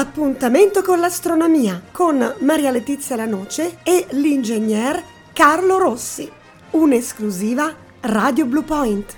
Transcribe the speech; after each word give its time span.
Appuntamento 0.00 0.80
con 0.80 0.98
l'astronomia 0.98 1.82
con 1.92 2.36
Maria 2.38 2.70
Letizia 2.70 3.16
Lanoce 3.16 3.80
e 3.82 4.06
l'ingegner 4.12 5.04
Carlo 5.34 5.76
Rossi. 5.76 6.26
Un'esclusiva 6.70 7.70
Radio 8.00 8.46
Blue 8.46 8.62
Point. 8.62 9.16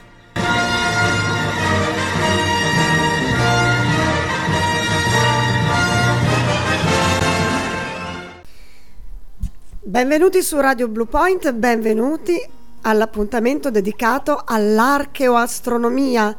Benvenuti 9.82 10.42
su 10.42 10.58
Radio 10.58 10.88
Blue 10.88 11.06
Point, 11.06 11.52
benvenuti 11.52 12.44
all'appuntamento 12.82 13.70
dedicato 13.70 14.42
all'archeoastronomia 14.44 16.36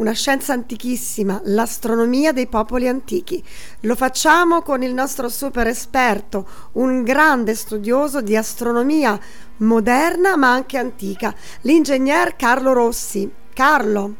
una 0.00 0.12
scienza 0.12 0.54
antichissima, 0.54 1.42
l'astronomia 1.44 2.32
dei 2.32 2.46
popoli 2.46 2.88
antichi. 2.88 3.42
Lo 3.82 3.94
facciamo 3.94 4.62
con 4.62 4.82
il 4.82 4.94
nostro 4.94 5.28
super 5.28 5.66
esperto, 5.66 6.48
un 6.72 7.02
grande 7.02 7.54
studioso 7.54 8.22
di 8.22 8.34
astronomia 8.34 9.20
moderna 9.58 10.36
ma 10.36 10.52
anche 10.52 10.78
antica, 10.78 11.34
l'ingegner 11.62 12.34
Carlo 12.34 12.72
Rossi. 12.72 13.30
Carlo. 13.52 14.14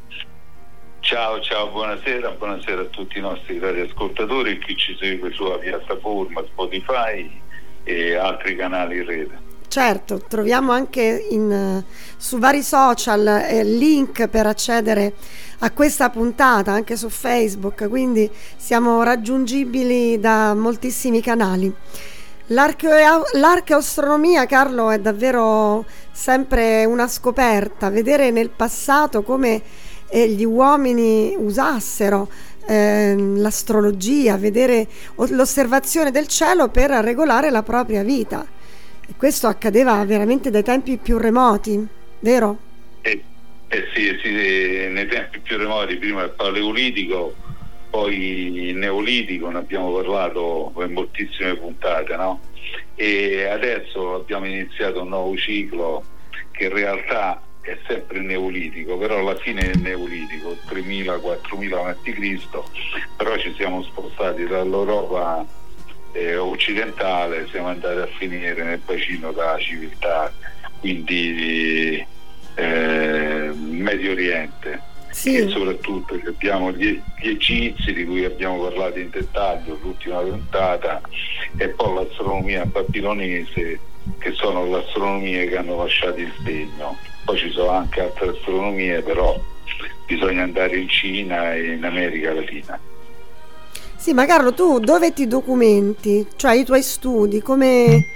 Ciao, 1.00 1.40
ciao, 1.40 1.70
buonasera, 1.70 2.32
buonasera 2.32 2.82
a 2.82 2.86
tutti 2.86 3.16
i 3.16 3.22
nostri 3.22 3.58
radioascoltatori 3.58 4.50
e 4.50 4.58
chi 4.58 4.76
ci 4.76 4.94
segue 5.00 5.32
sulla 5.32 5.56
piattaforma 5.56 6.44
Spotify 6.44 7.40
e 7.84 8.16
altri 8.16 8.54
canali 8.54 8.98
in 8.98 9.06
rete. 9.06 9.48
Certo, 9.70 10.20
troviamo 10.28 10.72
anche 10.72 11.28
in, 11.30 11.80
su 12.16 12.38
vari 12.38 12.60
social 12.60 13.24
eh, 13.24 13.62
link 13.62 14.26
per 14.26 14.46
accedere 14.46 15.14
a 15.60 15.70
questa 15.72 16.10
puntata 16.10 16.72
anche 16.72 16.96
su 16.96 17.08
Facebook, 17.08 17.88
quindi 17.88 18.30
siamo 18.56 19.02
raggiungibili 19.02 20.18
da 20.18 20.54
moltissimi 20.54 21.20
canali. 21.20 21.72
L'archeo- 22.46 23.24
l'archeoastronomia, 23.34 24.46
Carlo, 24.46 24.90
è 24.90 24.98
davvero 24.98 25.84
sempre 26.12 26.84
una 26.84 27.06
scoperta, 27.06 27.90
vedere 27.90 28.30
nel 28.30 28.50
passato 28.50 29.22
come 29.22 29.62
eh, 30.08 30.28
gli 30.28 30.44
uomini 30.44 31.34
usassero 31.38 32.28
eh, 32.66 33.14
l'astrologia, 33.16 34.36
vedere 34.36 34.88
l'osservazione 35.14 36.10
del 36.10 36.26
cielo 36.26 36.68
per 36.68 36.90
regolare 36.90 37.50
la 37.50 37.62
propria 37.62 38.02
vita. 38.02 38.44
Questo 39.16 39.46
accadeva 39.46 40.04
veramente 40.04 40.50
dai 40.50 40.62
tempi 40.62 40.96
più 40.96 41.18
remoti, 41.18 41.86
vero? 42.20 42.58
Eh, 43.02 43.22
eh 43.72 43.86
sì, 43.94 44.18
sì, 44.20 44.30
nei 44.30 45.06
tempi 45.06 45.38
più 45.38 45.56
remoti, 45.56 45.96
prima 45.96 46.24
il 46.24 46.30
paleolitico, 46.30 47.36
poi 47.88 48.68
il 48.68 48.76
neolitico, 48.76 49.48
ne 49.48 49.58
abbiamo 49.58 49.92
parlato 49.92 50.72
in 50.78 50.92
moltissime 50.92 51.54
puntate, 51.54 52.16
no? 52.16 52.40
E 52.96 53.44
adesso 53.46 54.14
abbiamo 54.14 54.46
iniziato 54.46 55.02
un 55.02 55.10
nuovo 55.10 55.36
ciclo 55.36 56.04
che 56.50 56.64
in 56.64 56.72
realtà 56.72 57.40
è 57.60 57.78
sempre 57.86 58.18
il 58.18 58.24
neolitico, 58.24 58.98
però 58.98 59.18
alla 59.18 59.36
fine 59.36 59.60
è 59.60 59.74
il 59.74 59.80
neolitico, 59.80 60.56
3000-4000 60.68 61.74
a.C., 61.74 62.48
però 63.16 63.36
ci 63.36 63.54
siamo 63.56 63.84
spostati 63.84 64.44
dall'Europa 64.46 65.46
eh, 66.10 66.36
occidentale, 66.36 67.46
siamo 67.50 67.68
andati 67.68 67.98
a 67.98 68.06
finire 68.18 68.64
nel 68.64 68.80
bacino 68.84 69.30
della 69.30 69.58
civiltà, 69.58 70.32
quindi 70.80 72.04
eh, 72.60 73.52
Medio 73.54 74.12
Oriente. 74.12 74.88
Sì. 75.10 75.36
E 75.36 75.48
soprattutto 75.48 76.14
abbiamo 76.26 76.72
gli, 76.72 77.00
gli, 77.18 77.28
egizi 77.28 77.92
di 77.92 78.04
cui 78.04 78.24
abbiamo 78.24 78.62
parlato 78.62 78.98
in 79.00 79.10
dettaglio 79.10 79.76
l'ultima 79.82 80.20
puntata 80.20 81.00
e 81.56 81.68
poi 81.70 81.94
l'astronomia 81.94 82.64
babilonese 82.64 83.80
che 84.18 84.32
sono 84.32 84.66
le 84.66 84.76
astronomie 84.76 85.48
che 85.48 85.56
hanno 85.56 85.76
lasciato 85.76 86.20
il 86.20 86.32
segno 86.44 86.96
poi 87.24 87.36
ci 87.36 87.50
sono 87.50 87.70
anche 87.70 88.00
altre 88.00 88.28
astronomie 88.28 89.02
però 89.02 89.38
bisogna 90.06 90.44
andare 90.44 90.76
in 90.76 90.88
Cina 90.88 91.54
e 91.54 91.72
in 91.72 91.84
America 91.84 92.32
Latina 92.32 92.78
sì, 94.00 94.14
ma 94.14 94.24
Carlo, 94.24 94.54
tu 94.54 94.78
dove 94.78 95.12
ti 95.12 95.26
documenti? 95.26 96.26
Cioè 96.34 96.54
i 96.54 96.64
tuoi 96.64 96.82
studi, 96.82 97.42
come, 97.42 98.06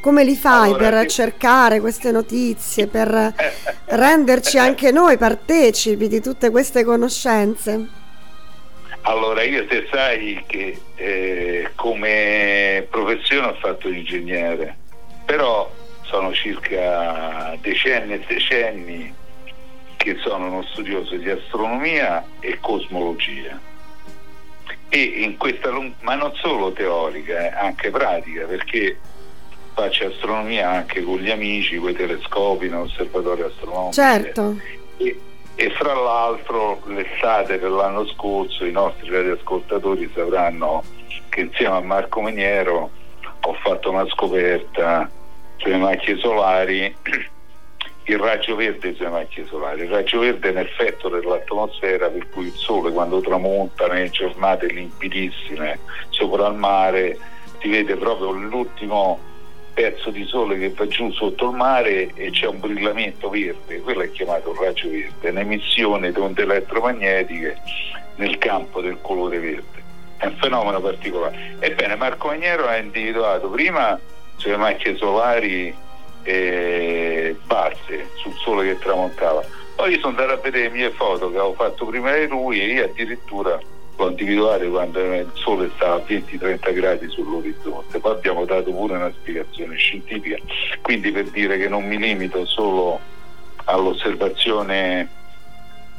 come 0.00 0.24
li 0.24 0.36
fai 0.36 0.70
allora, 0.70 0.90
per 0.90 1.10
sì. 1.10 1.16
cercare 1.16 1.80
queste 1.80 2.10
notizie, 2.10 2.86
per 2.86 3.08
renderci 3.86 4.58
anche 4.58 4.90
noi 4.90 5.16
partecipi 5.16 6.08
di 6.08 6.20
tutte 6.20 6.50
queste 6.50 6.84
conoscenze? 6.84 7.86
Allora, 9.02 9.42
io 9.42 9.66
te 9.66 9.86
sai 9.90 10.42
che 10.46 10.78
eh, 10.96 11.70
come 11.74 12.86
professione 12.90 13.46
ho 13.46 13.54
fatto 13.54 13.88
l'ingegnere, 13.88 14.76
però 15.24 15.70
sono 16.02 16.32
circa 16.32 17.56
decenni 17.60 18.14
e 18.14 18.24
decenni 18.26 19.14
che 19.96 20.16
sono 20.20 20.46
uno 20.46 20.62
studioso 20.62 21.16
di 21.16 21.28
astronomia 21.28 22.24
e 22.40 22.58
cosmologia 22.60 23.58
e 24.90 25.00
in 25.00 25.36
questa 25.36 25.70
ma 26.00 26.14
non 26.14 26.32
solo 26.36 26.72
teorica, 26.72 27.38
eh, 27.38 27.52
anche 27.54 27.90
pratica, 27.90 28.46
perché 28.46 28.98
faccio 29.78 30.06
astronomia 30.06 30.70
anche 30.70 31.02
con 31.02 31.18
gli 31.18 31.30
amici, 31.30 31.76
con 31.76 31.90
i 31.90 31.94
telescopi, 31.94 32.66
in 32.66 32.74
osservatorio 32.74 33.46
astronomico. 33.46 33.92
Certo. 33.92 34.56
E, 34.96 35.20
e, 35.54 35.70
fra 35.70 35.94
l'altro 35.94 36.82
l'estate 36.86 37.60
dell'anno 37.60 38.04
scorso 38.08 38.64
i 38.64 38.72
nostri 38.72 39.08
radioascoltatori 39.08 40.10
sapranno 40.12 40.82
che 41.28 41.40
insieme 41.42 41.76
a 41.76 41.80
Marco 41.80 42.20
Meniero 42.20 42.90
ho 43.40 43.52
fatto 43.62 43.90
una 43.90 44.06
scoperta 44.08 45.08
sulle 45.58 45.76
macchie 45.76 46.18
solari 46.18 46.94
il 48.04 48.18
raggio 48.18 48.56
verde 48.56 48.94
sulle 48.94 49.10
macchie 49.10 49.46
solari. 49.46 49.82
Il 49.82 49.90
raggio 49.90 50.18
verde 50.18 50.48
è 50.48 50.50
un 50.50 50.58
effetto 50.58 51.08
dell'atmosfera 51.08 52.08
per 52.08 52.28
cui 52.30 52.46
il 52.46 52.52
sole 52.54 52.90
quando 52.90 53.20
tramonta 53.20 53.86
nelle 53.86 54.10
giornate 54.10 54.66
limpidissime 54.66 55.78
sopra 56.10 56.48
il 56.48 56.54
mare 56.54 57.18
si 57.60 57.68
vede 57.68 57.96
proprio 57.96 58.30
l'ultimo 58.30 59.27
pezzo 59.78 60.10
di 60.10 60.24
sole 60.24 60.58
che 60.58 60.70
va 60.70 60.88
giù 60.88 61.08
sotto 61.12 61.50
il 61.50 61.56
mare 61.56 62.10
e 62.14 62.30
c'è 62.30 62.46
un 62.46 62.58
brillamento 62.58 63.28
verde, 63.28 63.80
quello 63.80 64.02
è 64.02 64.10
chiamato 64.10 64.52
raggio 64.60 64.90
verde, 64.90 65.30
un'emissione 65.30 66.10
di 66.10 66.18
onde 66.18 66.42
elettromagnetiche 66.42 67.56
nel 68.16 68.38
campo 68.38 68.80
del 68.80 68.98
colore 69.00 69.38
verde. 69.38 69.86
È 70.16 70.26
un 70.26 70.34
fenomeno 70.40 70.80
particolare. 70.80 71.54
Ebbene, 71.60 71.94
Marco 71.94 72.26
Magnero 72.26 72.66
ha 72.66 72.76
individuato 72.76 73.48
prima 73.50 73.96
sulle 74.34 74.56
macchie 74.56 74.96
solari 74.96 75.72
eh, 76.24 77.36
basse 77.46 78.10
sul 78.16 78.34
sole 78.42 78.66
che 78.66 78.78
tramontava. 78.80 79.44
Poi 79.76 79.94
sono 80.00 80.08
andato 80.08 80.32
a 80.32 80.42
vedere 80.42 80.64
le 80.64 80.70
mie 80.70 80.90
foto 80.90 81.30
che 81.30 81.36
avevo 81.36 81.54
fatto 81.54 81.86
prima 81.86 82.12
di 82.16 82.26
lui 82.26 82.60
e 82.60 82.66
io 82.66 82.84
addirittura 82.84 83.60
l'ho 83.98 84.10
individuato 84.10 84.70
quando 84.70 85.00
il 85.00 85.30
sole 85.34 85.70
stava 85.74 85.96
a 85.96 86.04
20-30 86.06 86.72
gradi 86.72 87.08
sull'orizzonte. 87.08 87.98
Poi 87.98 88.12
abbiamo 88.12 88.44
dato 88.44 88.70
pure 88.70 88.94
una 88.94 89.10
spiegazione 89.10 89.76
scientifica, 89.76 90.36
quindi 90.80 91.10
per 91.10 91.24
dire 91.30 91.58
che 91.58 91.68
non 91.68 91.84
mi 91.84 91.98
limito 91.98 92.46
solo 92.46 93.00
all'osservazione, 93.64 95.08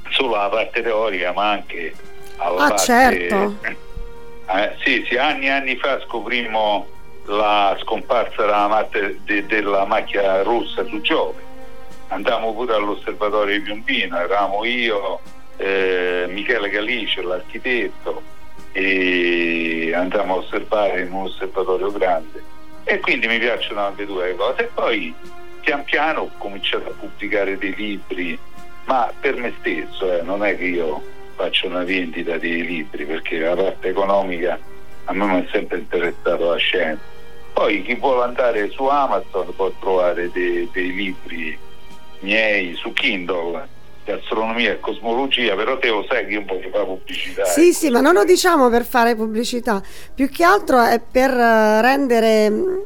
solo 0.10 0.36
alla 0.36 0.50
parte 0.50 0.82
teorica, 0.82 1.34
ma 1.34 1.52
anche 1.52 1.94
alla 2.38 2.66
ah, 2.66 2.68
parte... 2.70 2.84
Certo. 2.84 3.58
Eh, 4.52 4.76
sì, 4.84 5.06
sì, 5.08 5.16
anni 5.18 5.46
e 5.46 5.50
anni 5.50 5.76
fa 5.76 6.00
scoprimmo 6.02 6.88
la 7.26 7.78
scomparsa 7.82 8.42
della, 8.42 8.68
matte, 8.68 9.20
de, 9.24 9.46
della 9.46 9.86
macchia 9.86 10.42
rossa 10.42 10.84
su 10.86 11.02
Giove. 11.02 11.48
Andammo 12.08 12.54
pure 12.54 12.74
all'osservatorio 12.74 13.60
di 13.60 13.62
Piombino, 13.62 14.18
eravamo 14.18 14.66
io, 14.66 15.20
eh, 15.60 16.26
Michele 16.30 16.70
Galice, 16.70 17.22
l'architetto, 17.22 18.22
e 18.72 19.92
andammo 19.94 20.36
a 20.36 20.38
osservare 20.38 21.02
in 21.02 21.12
un 21.12 21.26
osservatorio 21.26 21.92
grande. 21.92 22.42
E 22.84 23.00
quindi 23.00 23.28
mi 23.28 23.40
piacciono 23.40 23.86
anche 23.86 24.06
due 24.06 24.36
cose. 24.36 24.64
E 24.64 24.70
poi 24.74 25.14
pian 25.62 25.84
piano 25.84 26.22
ho 26.22 26.32
cominciato 26.38 26.90
a 26.90 26.94
pubblicare 26.94 27.58
dei 27.58 27.76
libri, 27.76 28.38
ma 28.86 29.12
per 29.20 29.36
me 29.36 29.54
stesso, 29.60 30.12
eh, 30.12 30.22
non 30.22 30.44
è 30.44 30.58
che 30.58 30.66
io 30.66 31.02
faccio 31.36 31.68
una 31.68 31.84
vendita 31.84 32.38
dei 32.38 32.66
libri, 32.66 33.06
perché 33.06 33.38
la 33.40 33.56
parte 33.56 33.90
economica 33.90 34.58
a 35.06 35.14
me 35.14 35.26
mi 35.26 35.46
è 35.46 35.48
sempre 35.52 35.80
interessato 35.80 36.52
la 36.52 36.58
scienza 36.58 37.18
poi 37.60 37.82
chi 37.82 37.96
vuole 37.96 38.24
andare 38.24 38.70
su 38.70 38.86
Amazon 38.86 39.54
può 39.54 39.70
trovare 39.82 40.32
dei, 40.32 40.70
dei 40.72 40.94
libri 40.94 41.58
miei 42.20 42.74
su 42.76 42.94
Kindle 42.94 43.68
di 44.10 44.20
astronomia 44.20 44.72
e 44.72 44.80
cosmologia, 44.80 45.56
però 45.56 45.78
te 45.78 45.90
lo 45.90 46.06
sai 46.10 46.26
che 46.26 46.34
io 46.34 46.44
voglio 46.46 46.70
fare 46.70 46.86
pubblicità. 46.86 47.46
Sì, 47.46 47.68
ecco. 47.68 47.74
sì, 47.74 47.90
ma 47.90 48.02
non 48.02 48.14
lo 48.14 48.24
diciamo 48.24 48.70
per 48.70 48.86
fare 48.86 49.16
pubblicità, 49.16 49.82
più 50.14 50.30
che 50.30 50.44
altro 50.44 50.82
è 50.82 51.00
per 51.00 51.30
eh, 51.30 51.82
rendere 51.82 52.50
mm, 52.50 52.78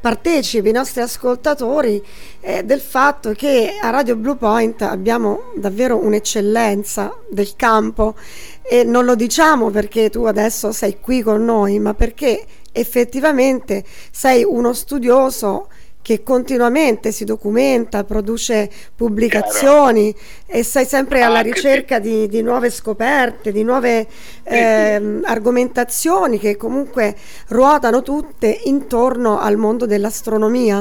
partecipi, 0.00 0.68
i 0.68 0.72
nostri 0.72 1.02
ascoltatori, 1.02 2.02
eh, 2.40 2.62
del 2.62 2.80
fatto 2.80 3.32
che 3.32 3.78
a 3.80 3.90
Radio 3.90 4.16
Blue 4.16 4.36
Point 4.36 4.82
abbiamo 4.82 5.52
davvero 5.56 5.96
un'eccellenza 5.96 7.16
del 7.28 7.54
campo 7.56 8.14
e 8.62 8.84
non 8.84 9.04
lo 9.04 9.16
diciamo 9.16 9.70
perché 9.70 10.10
tu 10.10 10.24
adesso 10.24 10.70
sei 10.72 10.98
qui 11.00 11.22
con 11.22 11.44
noi, 11.44 11.78
ma 11.80 11.94
perché 11.94 12.44
effettivamente 12.70 13.82
sei 14.12 14.44
uno 14.44 14.72
studioso 14.72 15.68
che 16.08 16.22
continuamente 16.22 17.12
si 17.12 17.26
documenta, 17.26 18.02
produce 18.02 18.70
pubblicazioni 18.96 20.10
Chiaro. 20.14 20.58
e 20.58 20.62
sei 20.62 20.86
sempre 20.86 21.20
alla 21.20 21.40
Anche 21.40 21.52
ricerca 21.52 21.98
di, 21.98 22.26
di, 22.28 22.40
nuove 22.40 22.70
scoperte, 22.70 23.52
di 23.52 23.62
nuove 23.62 24.06
eh, 24.44 25.20
argomentazioni 25.24 26.38
che 26.38 26.56
comunque 26.56 27.14
ruotano 27.48 28.00
tutte 28.00 28.58
intorno 28.64 29.38
al 29.38 29.58
mondo 29.58 29.84
dell'astronomia. 29.84 30.78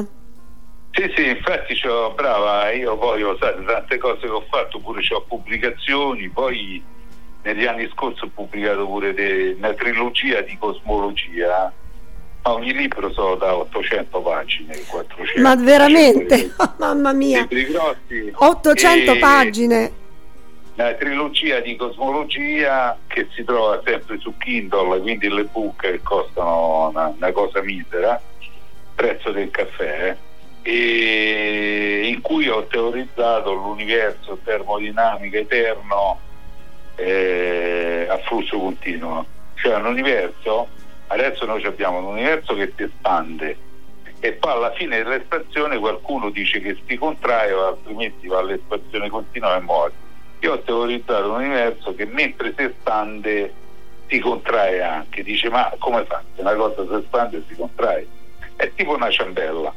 Sì, 0.91 1.11
sì, 1.13 1.27
infatti 1.27 1.77
c'ho, 1.77 2.13
brava, 2.15 2.71
io 2.71 2.97
poi 2.97 3.21
ho 3.21 3.35
tante 3.37 3.97
cose 3.97 4.21
che 4.21 4.29
ho 4.29 4.45
fatto, 4.49 4.79
pure 4.79 5.01
ho 5.09 5.25
pubblicazioni, 5.27 6.29
poi 6.29 6.81
negli 7.41 7.65
anni 7.65 7.89
scorsi 7.91 8.23
ho 8.23 8.29
pubblicato 8.33 8.85
pure 8.85 9.13
de, 9.13 9.55
una 9.57 9.73
trilogia 9.73 10.39
di 10.39 10.57
cosmologia 10.57 11.69
ogni 12.53 12.73
libro 12.73 13.11
sono 13.11 13.35
da 13.35 13.55
800 13.55 14.21
pagine 14.21 14.79
400 14.85 15.41
ma 15.41 15.55
veramente? 15.55 16.53
Mamma 16.77 17.13
mia. 17.13 17.45
Grossi, 17.45 18.31
800 18.33 19.17
pagine. 19.17 19.91
una 20.75 20.93
trilogia 20.93 21.59
di 21.59 21.75
cosmologia 21.75 22.97
che 23.07 23.27
si 23.33 23.43
trova 23.43 23.81
sempre 23.85 24.17
su 24.19 24.35
Kindle 24.37 24.99
quindi 25.01 25.29
le 25.29 25.43
book 25.45 25.81
che 25.81 26.01
costano 26.03 26.89
una, 26.89 27.13
una 27.15 27.31
cosa 27.31 27.61
misera 27.61 28.21
prezzo 28.95 29.31
del 29.31 29.51
caffè 29.51 30.15
e 30.63 32.07
in 32.07 32.19
cui 32.21 32.49
ho 32.49 32.65
teorizzato 32.65 33.53
l'universo 33.53 34.39
termodinamico 34.43 35.37
eterno 35.37 36.19
eh, 36.95 38.05
a 38.09 38.17
flusso 38.17 38.57
continuo. 38.57 39.25
Cioè 39.53 39.75
un 39.75 39.85
universo 39.85 40.67
Adesso 41.07 41.45
noi 41.45 41.63
abbiamo 41.65 41.99
un 41.99 42.05
universo 42.05 42.53
che 42.53 42.73
si 42.75 42.83
espande 42.83 43.57
e 44.19 44.33
poi 44.33 44.51
alla 44.51 44.71
fine 44.71 44.97
dell'espansione 45.03 45.77
qualcuno 45.77 46.29
dice 46.29 46.59
che 46.59 46.77
si 46.87 46.97
contrae 46.97 47.53
o 47.53 47.67
altrimenti 47.67 48.27
va 48.27 48.39
all'espansione 48.39 49.09
continua 49.09 49.55
e 49.55 49.61
muore. 49.61 49.93
Io 50.39 50.53
ho 50.53 50.59
teorizzato 50.59 51.29
un 51.29 51.43
universo 51.43 51.95
che 51.95 52.05
mentre 52.05 52.53
si 52.55 52.63
espande 52.63 53.53
si 54.07 54.19
contrae 54.19 54.81
anche, 54.81 55.23
dice 55.23 55.49
ma 55.49 55.71
come 55.77 56.05
fa? 56.05 56.23
Se 56.35 56.41
una 56.41 56.55
cosa 56.55 56.85
si 56.87 56.93
espande 56.93 57.37
e 57.37 57.43
si 57.47 57.55
contrae. 57.55 58.07
È 58.55 58.71
tipo 58.73 58.95
una 58.95 59.09
ciambella, 59.09 59.73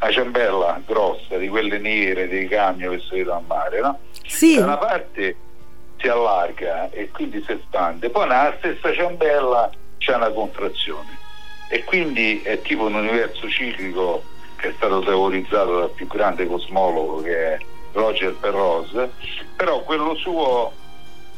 una 0.00 0.10
ciambella 0.10 0.80
grossa, 0.86 1.36
di 1.36 1.48
quelle 1.48 1.78
nere, 1.78 2.28
dei 2.28 2.46
camion 2.46 2.96
che 2.96 3.00
si 3.00 3.16
vedono 3.16 3.38
a 3.38 3.42
mare, 3.46 3.80
no? 3.80 3.98
Sì. 4.26 4.56
Da 4.56 4.64
una 4.64 4.76
parte 4.76 5.36
si 5.98 6.08
allarga 6.08 6.90
e 6.90 7.10
quindi 7.10 7.42
si 7.44 7.52
espande, 7.52 8.10
poi 8.10 8.28
nella 8.28 8.54
stessa 8.58 8.92
ciambella 8.92 9.70
c'è 10.06 10.14
una 10.14 10.30
contrazione 10.30 11.18
e 11.68 11.82
quindi 11.82 12.40
è 12.42 12.62
tipo 12.62 12.84
un 12.84 12.94
universo 12.94 13.48
ciclico 13.48 14.22
che 14.54 14.68
è 14.68 14.72
stato 14.76 15.00
teorizzato 15.00 15.80
dal 15.80 15.90
più 15.90 16.06
grande 16.06 16.46
cosmologo 16.46 17.22
che 17.22 17.54
è 17.54 17.58
Roger 17.92 18.34
Penrose, 18.34 19.10
però 19.56 19.82
quello 19.82 20.14
suo 20.14 20.72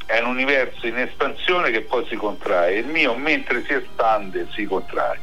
è 0.05 0.20
un 0.20 0.26
universo 0.26 0.87
in 0.87 0.99
espansione 0.99 1.70
che 1.70 1.81
poi 1.81 2.05
si 2.09 2.17
contrae, 2.17 2.76
il 2.76 2.87
mio 2.87 3.15
mentre 3.15 3.65
si 3.65 3.73
espande 3.73 4.47
si 4.53 4.67
contrae. 4.67 5.19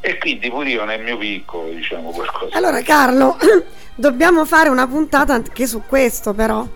E 0.00 0.18
quindi 0.18 0.48
pure 0.48 0.70
io 0.70 0.84
nel 0.84 1.02
mio 1.02 1.18
piccolo 1.18 1.68
diciamo 1.68 2.10
qualcosa. 2.10 2.56
Allora 2.56 2.80
Carlo, 2.80 3.36
dobbiamo 3.94 4.44
fare 4.46 4.70
una 4.70 4.86
puntata 4.86 5.34
anche 5.34 5.66
su 5.66 5.82
questo 5.86 6.32
però. 6.32 6.66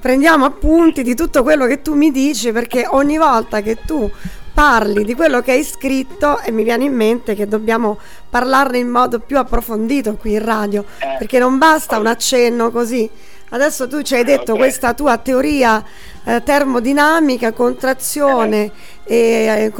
Prendiamo 0.00 0.46
appunti 0.46 1.02
di 1.02 1.14
tutto 1.14 1.42
quello 1.42 1.66
che 1.66 1.82
tu 1.82 1.94
mi 1.94 2.10
dici 2.10 2.52
perché 2.52 2.86
ogni 2.88 3.18
volta 3.18 3.60
che 3.60 3.76
tu 3.84 4.10
parli 4.52 5.04
di 5.04 5.14
quello 5.14 5.40
che 5.40 5.52
hai 5.52 5.64
scritto 5.64 6.40
e 6.40 6.50
mi 6.50 6.62
viene 6.62 6.84
in 6.84 6.94
mente 6.94 7.34
che 7.34 7.46
dobbiamo 7.46 7.98
parlarne 8.28 8.78
in 8.78 8.88
modo 8.88 9.18
più 9.20 9.38
approfondito 9.38 10.14
qui 10.14 10.32
in 10.32 10.44
radio, 10.44 10.84
eh. 10.98 11.16
perché 11.18 11.38
non 11.38 11.58
basta 11.58 11.98
un 11.98 12.06
accenno 12.06 12.70
così. 12.70 13.08
Adesso 13.52 13.88
tu 13.88 14.02
ci 14.02 14.14
hai 14.14 14.22
detto 14.22 14.52
okay. 14.52 14.56
questa 14.56 14.94
tua 14.94 15.18
teoria 15.18 15.84
eh, 16.24 16.42
termodinamica, 16.44 17.52
contrazione 17.52 18.70
eh. 19.04 19.62
e, 19.64 19.72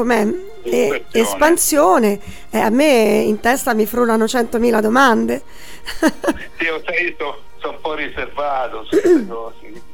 eh, 0.65 1.05
e 1.11 1.21
espansione, 1.21 2.21
e 2.51 2.59
a 2.59 2.71
me 2.71 3.23
in 3.25 3.39
testa 3.39 3.73
mi 3.75 3.87
frullano 3.87 4.25
100.000 4.25 4.81
domande. 4.81 5.43
sì, 6.59 6.67
ho 6.67 6.83
sentito, 6.85 7.43
sono 7.59 7.75
un 7.75 7.81
po' 7.81 7.95
riservato 7.95 8.85
su 8.85 8.99
queste 9.01 9.27
cose. 9.27 9.90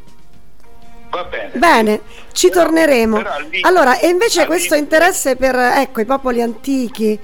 Va 1.10 1.24
bene. 1.24 1.50
Bene, 1.54 2.00
ci 2.32 2.48
però, 2.48 2.64
torneremo. 2.64 3.16
Però 3.16 3.38
lì, 3.48 3.60
allora, 3.62 3.98
e 3.98 4.08
invece 4.08 4.46
questo 4.46 4.74
lì, 4.74 4.80
interesse 4.80 5.36
per 5.36 5.54
ecco, 5.54 6.00
i 6.00 6.04
popoli 6.04 6.42
antichi, 6.42 7.18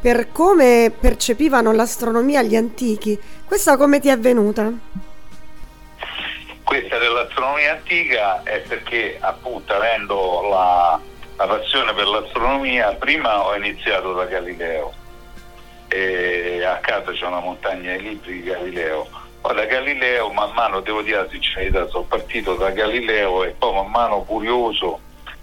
per 0.00 0.30
come 0.32 0.92
percepivano 0.98 1.72
l'astronomia 1.72 2.42
gli 2.42 2.56
antichi, 2.56 3.18
questa 3.44 3.76
come 3.76 4.00
ti 4.00 4.08
è 4.08 4.18
venuta? 4.18 4.72
Questa 6.62 6.98
dell'astronomia 6.98 7.72
antica 7.72 8.42
è 8.42 8.60
perché 8.60 9.18
appunto 9.20 9.72
avendo 9.72 10.48
la, 10.48 11.00
la 11.36 11.46
passione 11.46 11.92
per 11.94 12.06
l'astronomia, 12.06 12.92
prima 12.94 13.46
ho 13.46 13.54
iniziato 13.56 14.12
da 14.14 14.24
Galileo 14.24 14.92
e 15.88 16.64
a 16.64 16.76
casa 16.78 17.12
c'è 17.12 17.24
una 17.24 17.40
montagna 17.40 17.94
di 17.96 18.02
libri 18.02 18.32
di 18.40 18.42
Galileo 18.42 19.08
poi 19.46 19.54
da 19.54 19.64
Galileo, 19.64 20.28
man 20.30 20.50
mano, 20.54 20.80
devo 20.80 21.02
dire 21.02 21.18
la 21.18 21.28
sincerità, 21.30 21.86
sono 21.86 22.02
partito 22.02 22.54
da 22.54 22.70
Galileo 22.70 23.44
e 23.44 23.54
poi 23.56 23.74
man 23.74 23.90
mano 23.92 24.22
curioso 24.22 24.98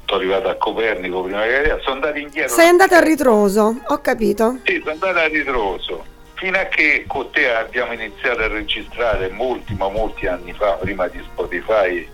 sono 0.06 0.20
arrivato 0.20 0.50
a 0.50 0.56
Copernico 0.56 1.22
prima 1.22 1.44
di 1.44 1.52
Galileo, 1.52 1.80
sono 1.80 1.96
andato 1.96 2.18
indietro. 2.18 2.54
Sei 2.54 2.68
andato 2.68 2.96
a 2.96 3.00
ritroso, 3.00 3.80
ho 3.82 3.98
capito. 4.00 4.60
Sì, 4.66 4.80
sono 4.80 4.92
andato 4.92 5.20
a 5.20 5.28
ritroso. 5.28 6.06
Fino 6.34 6.58
a 6.60 6.66
che 6.66 7.06
con 7.08 7.32
te 7.32 7.50
abbiamo 7.54 7.94
iniziato 7.94 8.42
a 8.42 8.48
registrare 8.48 9.30
molti, 9.30 9.74
ma 9.76 9.88
molti 9.88 10.28
anni 10.28 10.52
fa, 10.52 10.74
prima 10.74 11.08
di 11.08 11.24
Spotify, 11.24 12.06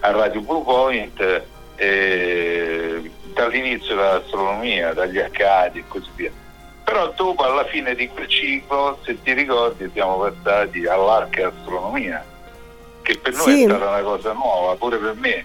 a 0.00 0.10
Radio 0.12 0.40
Blue 0.40 0.62
Point, 0.62 1.42
eh, 1.76 3.10
dall'inizio 3.34 3.94
dell'astronomia, 3.94 4.94
dagli 4.94 5.18
accadi 5.18 5.80
e 5.80 5.84
così 5.86 6.08
via 6.14 6.30
però 6.86 7.12
dopo 7.16 7.42
alla 7.42 7.64
fine 7.64 7.96
di 7.96 8.06
quel 8.06 8.28
ciclo 8.28 9.00
se 9.02 9.20
ti 9.20 9.32
ricordi 9.32 9.90
siamo 9.92 10.18
passati 10.18 10.86
all'arca 10.86 11.48
astronomia 11.48 12.24
che 13.02 13.18
per 13.18 13.32
noi 13.32 13.42
sì. 13.44 13.62
è 13.64 13.64
stata 13.64 13.88
una 13.88 14.02
cosa 14.02 14.32
nuova 14.32 14.76
pure 14.76 14.96
per 14.98 15.14
me 15.14 15.44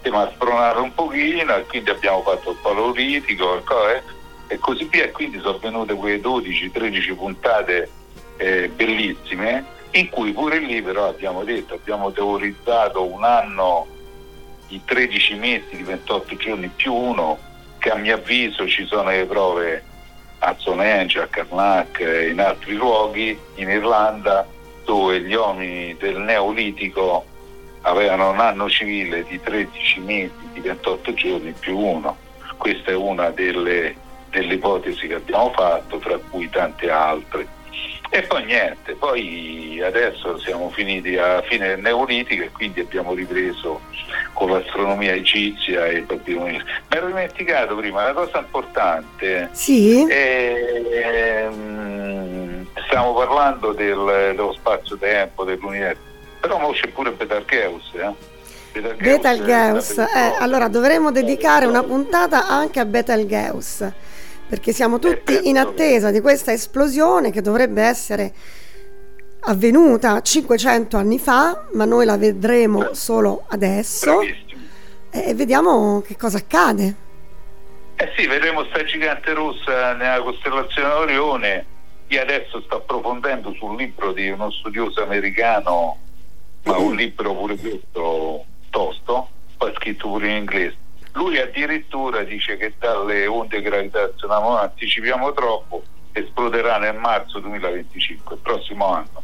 siamo 0.00 0.20
a 0.22 0.30
spronare 0.32 0.78
un 0.78 0.94
pochino 0.94 1.56
e 1.56 1.66
quindi 1.66 1.90
abbiamo 1.90 2.22
fatto 2.22 2.52
il 2.52 2.58
paleolitico 2.62 3.58
eh, 3.88 4.02
e 4.46 4.58
così 4.60 4.84
via 4.84 5.06
e 5.06 5.10
quindi 5.10 5.40
sono 5.40 5.58
venute 5.58 5.92
quelle 5.94 6.20
12-13 6.20 7.16
puntate 7.16 7.90
eh, 8.36 8.68
bellissime 8.68 9.64
in 9.90 10.08
cui 10.08 10.30
pure 10.30 10.60
lì 10.60 10.80
però 10.82 11.08
abbiamo 11.08 11.42
detto 11.42 11.74
abbiamo 11.74 12.12
teorizzato 12.12 13.04
un 13.04 13.24
anno 13.24 13.88
di 14.68 14.80
13 14.84 15.34
mesi 15.34 15.76
di 15.76 15.82
28 15.82 16.36
giorni 16.36 16.68
più 16.68 16.94
uno 16.94 17.38
che 17.78 17.90
a 17.90 17.96
mio 17.96 18.14
avviso 18.14 18.68
ci 18.68 18.86
sono 18.86 19.10
le 19.10 19.24
prove 19.24 19.88
a 20.40 20.56
Stonehenge, 20.58 21.20
a 21.20 21.26
Karnak 21.26 22.00
e 22.00 22.28
in 22.28 22.40
altri 22.40 22.74
luoghi 22.74 23.38
in 23.56 23.68
Irlanda 23.68 24.46
dove 24.84 25.20
gli 25.20 25.34
uomini 25.34 25.96
del 25.98 26.18
Neolitico 26.18 27.24
avevano 27.82 28.30
un 28.30 28.40
anno 28.40 28.68
civile 28.68 29.24
di 29.24 29.40
13 29.40 30.00
mesi, 30.00 30.32
di 30.52 30.60
28 30.60 31.14
giorni 31.14 31.52
più 31.58 31.78
uno. 31.78 32.16
Questa 32.56 32.90
è 32.90 32.94
una 32.94 33.30
delle, 33.30 33.94
delle 34.30 34.54
ipotesi 34.54 35.06
che 35.06 35.14
abbiamo 35.14 35.52
fatto, 35.52 35.98
tra 35.98 36.18
cui 36.18 36.48
tante 36.50 36.90
altre. 36.90 37.46
E 38.12 38.22
poi 38.22 38.44
niente, 38.44 38.94
poi 38.94 39.80
adesso 39.80 40.36
siamo 40.38 40.68
finiti 40.70 41.16
alla 41.16 41.42
fine 41.42 41.68
del 41.68 41.78
Neolitico 41.80 42.42
e 42.42 42.50
quindi 42.50 42.80
abbiamo 42.80 43.14
ripreso 43.14 43.80
con 44.32 44.50
l'astronomia 44.50 45.12
egizia 45.12 45.86
e 45.86 45.98
il 45.98 46.02
babilonese. 46.02 46.64
Mi 46.64 46.96
ero 46.96 47.06
dimenticato 47.06 47.76
prima, 47.76 48.02
una 48.02 48.12
cosa 48.12 48.38
importante. 48.40 49.48
Sì. 49.52 50.04
È, 50.08 50.80
ehm, 50.90 52.66
stiamo 52.86 53.14
parlando 53.14 53.72
del, 53.72 54.32
dello 54.34 54.54
spazio-tempo, 54.54 55.44
dell'universo, 55.44 56.00
però 56.40 56.60
ora 56.60 56.76
c'è 56.76 56.88
pure 56.88 57.12
Betelgeuse, 57.12 58.00
eh? 58.00 58.28
Betelgeuse, 58.96 60.02
eh, 60.02 60.34
allora 60.38 60.66
dovremmo 60.66 61.12
dedicare 61.12 61.66
una 61.66 61.84
puntata 61.84 62.48
anche 62.48 62.80
a 62.80 62.84
Betelgeuse 62.84 64.10
perché 64.50 64.72
siamo 64.72 64.98
tutti 64.98 65.48
in 65.48 65.56
attesa 65.56 66.10
di 66.10 66.20
questa 66.20 66.50
esplosione 66.50 67.30
che 67.30 67.40
dovrebbe 67.40 67.82
essere 67.82 68.34
avvenuta 69.42 70.20
500 70.20 70.96
anni 70.96 71.20
fa, 71.20 71.66
ma 71.74 71.84
noi 71.84 72.04
la 72.04 72.18
vedremo 72.18 72.92
solo 72.92 73.44
adesso 73.46 74.20
e 75.10 75.34
vediamo 75.34 76.02
che 76.04 76.16
cosa 76.16 76.38
accade. 76.38 76.94
Eh 77.94 78.12
sì, 78.16 78.26
vedremo 78.26 78.64
sta 78.64 78.82
gigante 78.82 79.32
rossa 79.34 79.94
nella 79.94 80.20
costellazione 80.20 80.92
Orione 80.94 81.66
io 82.08 82.20
adesso 82.20 82.60
sto 82.62 82.78
approfondendo 82.78 83.54
sul 83.54 83.76
libro 83.76 84.12
di 84.12 84.30
uno 84.30 84.50
studioso 84.50 85.00
americano, 85.00 85.96
ma 86.64 86.76
un 86.76 86.96
libro 86.96 87.36
pure 87.36 87.54
questo 87.54 88.44
tosto, 88.70 89.28
poi 89.56 89.72
scritto 89.76 90.08
pure 90.08 90.28
in 90.28 90.36
inglese. 90.38 90.76
Lui 91.12 91.38
addirittura 91.38 92.22
dice 92.22 92.56
che 92.56 92.74
dalle 92.78 93.26
onde 93.26 93.60
gravitazionali, 93.60 94.42
non 94.42 94.56
anticipiamo 94.58 95.32
troppo, 95.32 95.82
esploderà 96.12 96.78
nel 96.78 96.96
marzo 96.96 97.40
2025, 97.40 98.34
il 98.36 98.40
prossimo 98.40 98.92
anno. 98.92 99.22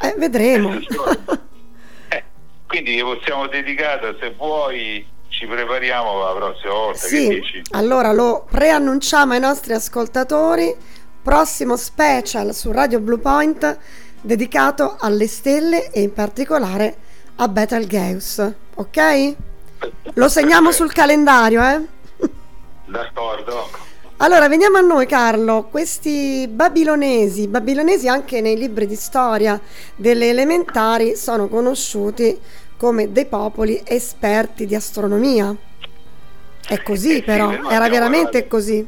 Eh, 0.00 0.14
vedremo. 0.16 0.74
eh, 2.08 2.24
quindi 2.66 3.00
possiamo 3.02 3.46
dedicare, 3.48 4.16
se 4.20 4.34
vuoi, 4.36 5.06
ci 5.28 5.46
prepariamo 5.46 6.22
la 6.22 6.32
prossima 6.34 6.72
volta. 6.72 6.98
Sì, 6.98 7.42
allora 7.70 8.12
lo 8.12 8.46
preannunciamo 8.50 9.32
ai 9.32 9.40
nostri 9.40 9.72
ascoltatori 9.72 10.74
prossimo 11.22 11.76
special 11.76 12.52
su 12.52 12.72
Radio 12.72 12.98
Blue 12.98 13.18
Point 13.18 13.78
dedicato 14.20 14.96
alle 14.98 15.28
stelle 15.28 15.90
e 15.90 16.02
in 16.02 16.12
particolare 16.12 16.96
a 17.36 17.48
Betelgeuse, 17.48 18.56
ok? 18.74 19.36
Lo 20.14 20.28
segniamo 20.28 20.72
sul 20.72 20.92
calendario, 20.92 21.62
eh? 21.62 21.80
D'accordo. 22.86 23.68
Allora, 24.18 24.48
veniamo 24.48 24.76
a 24.76 24.80
noi 24.82 25.06
Carlo, 25.06 25.64
questi 25.64 26.46
babilonesi, 26.48 27.48
babilonesi 27.48 28.06
anche 28.06 28.40
nei 28.40 28.56
libri 28.56 28.86
di 28.86 28.94
storia 28.94 29.60
delle 29.96 30.28
elementari 30.28 31.16
sono 31.16 31.48
conosciuti 31.48 32.38
come 32.76 33.10
dei 33.10 33.26
popoli 33.26 33.82
esperti 33.84 34.66
di 34.66 34.76
astronomia. 34.76 35.52
È 36.64 36.82
così 36.82 37.16
eh 37.16 37.22
però, 37.22 37.68
era 37.68 37.88
veramente 37.88 38.46
così. 38.46 38.86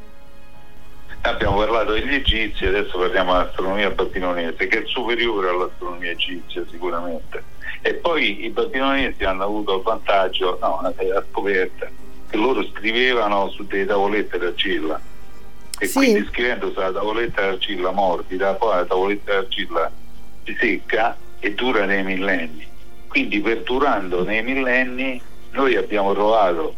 Abbiamo 1.22 1.56
parlato 1.56 1.92
degli 1.92 2.14
egizi, 2.14 2.66
adesso 2.66 2.96
parliamo 2.98 3.32
dell'astronomia 3.32 3.90
babilonese, 3.90 4.68
che 4.68 4.82
è 4.82 4.86
superiore 4.86 5.48
all'astronomia 5.48 6.10
egizia 6.12 6.62
sicuramente. 6.70 7.42
E 7.86 7.92
poi 7.96 8.46
i 8.46 8.48
babilonesi 8.48 9.24
hanno 9.24 9.44
avuto 9.44 9.76
il 9.76 9.82
vantaggio, 9.82 10.56
no, 10.58 10.80
la 10.80 11.24
scoperta, 11.28 11.86
che 12.30 12.36
loro 12.38 12.64
scrivevano 12.64 13.50
su 13.50 13.66
delle 13.66 13.84
tavolette 13.84 14.38
d'argilla. 14.38 14.98
E 15.78 15.86
sì. 15.86 15.92
quindi 15.92 16.26
scrivendo 16.30 16.72
sulla 16.72 16.90
tavoletta 16.90 17.42
d'argilla 17.42 17.90
morbida, 17.90 18.54
poi 18.54 18.76
la 18.76 18.84
tavoletta 18.86 19.34
d'argilla 19.34 19.92
si 20.44 20.56
secca 20.58 21.14
e 21.40 21.52
dura 21.52 21.84
nei 21.84 22.02
millenni. 22.02 22.66
Quindi 23.06 23.40
perdurando 23.40 24.24
nei 24.24 24.42
millenni 24.42 25.20
noi 25.50 25.76
abbiamo 25.76 26.14
trovato 26.14 26.74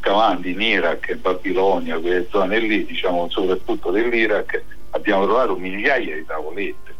scavando 0.00 0.48
in 0.48 0.60
Iraq 0.60 1.08
e 1.08 1.16
Babilonia, 1.16 1.98
quelle 1.98 2.26
zone 2.30 2.58
lì, 2.58 2.84
diciamo 2.84 3.30
soprattutto 3.30 3.90
dell'Iraq, 3.90 4.62
abbiamo 4.90 5.24
trovato 5.24 5.56
migliaia 5.56 6.14
di 6.14 6.26
tavolette 6.26 6.94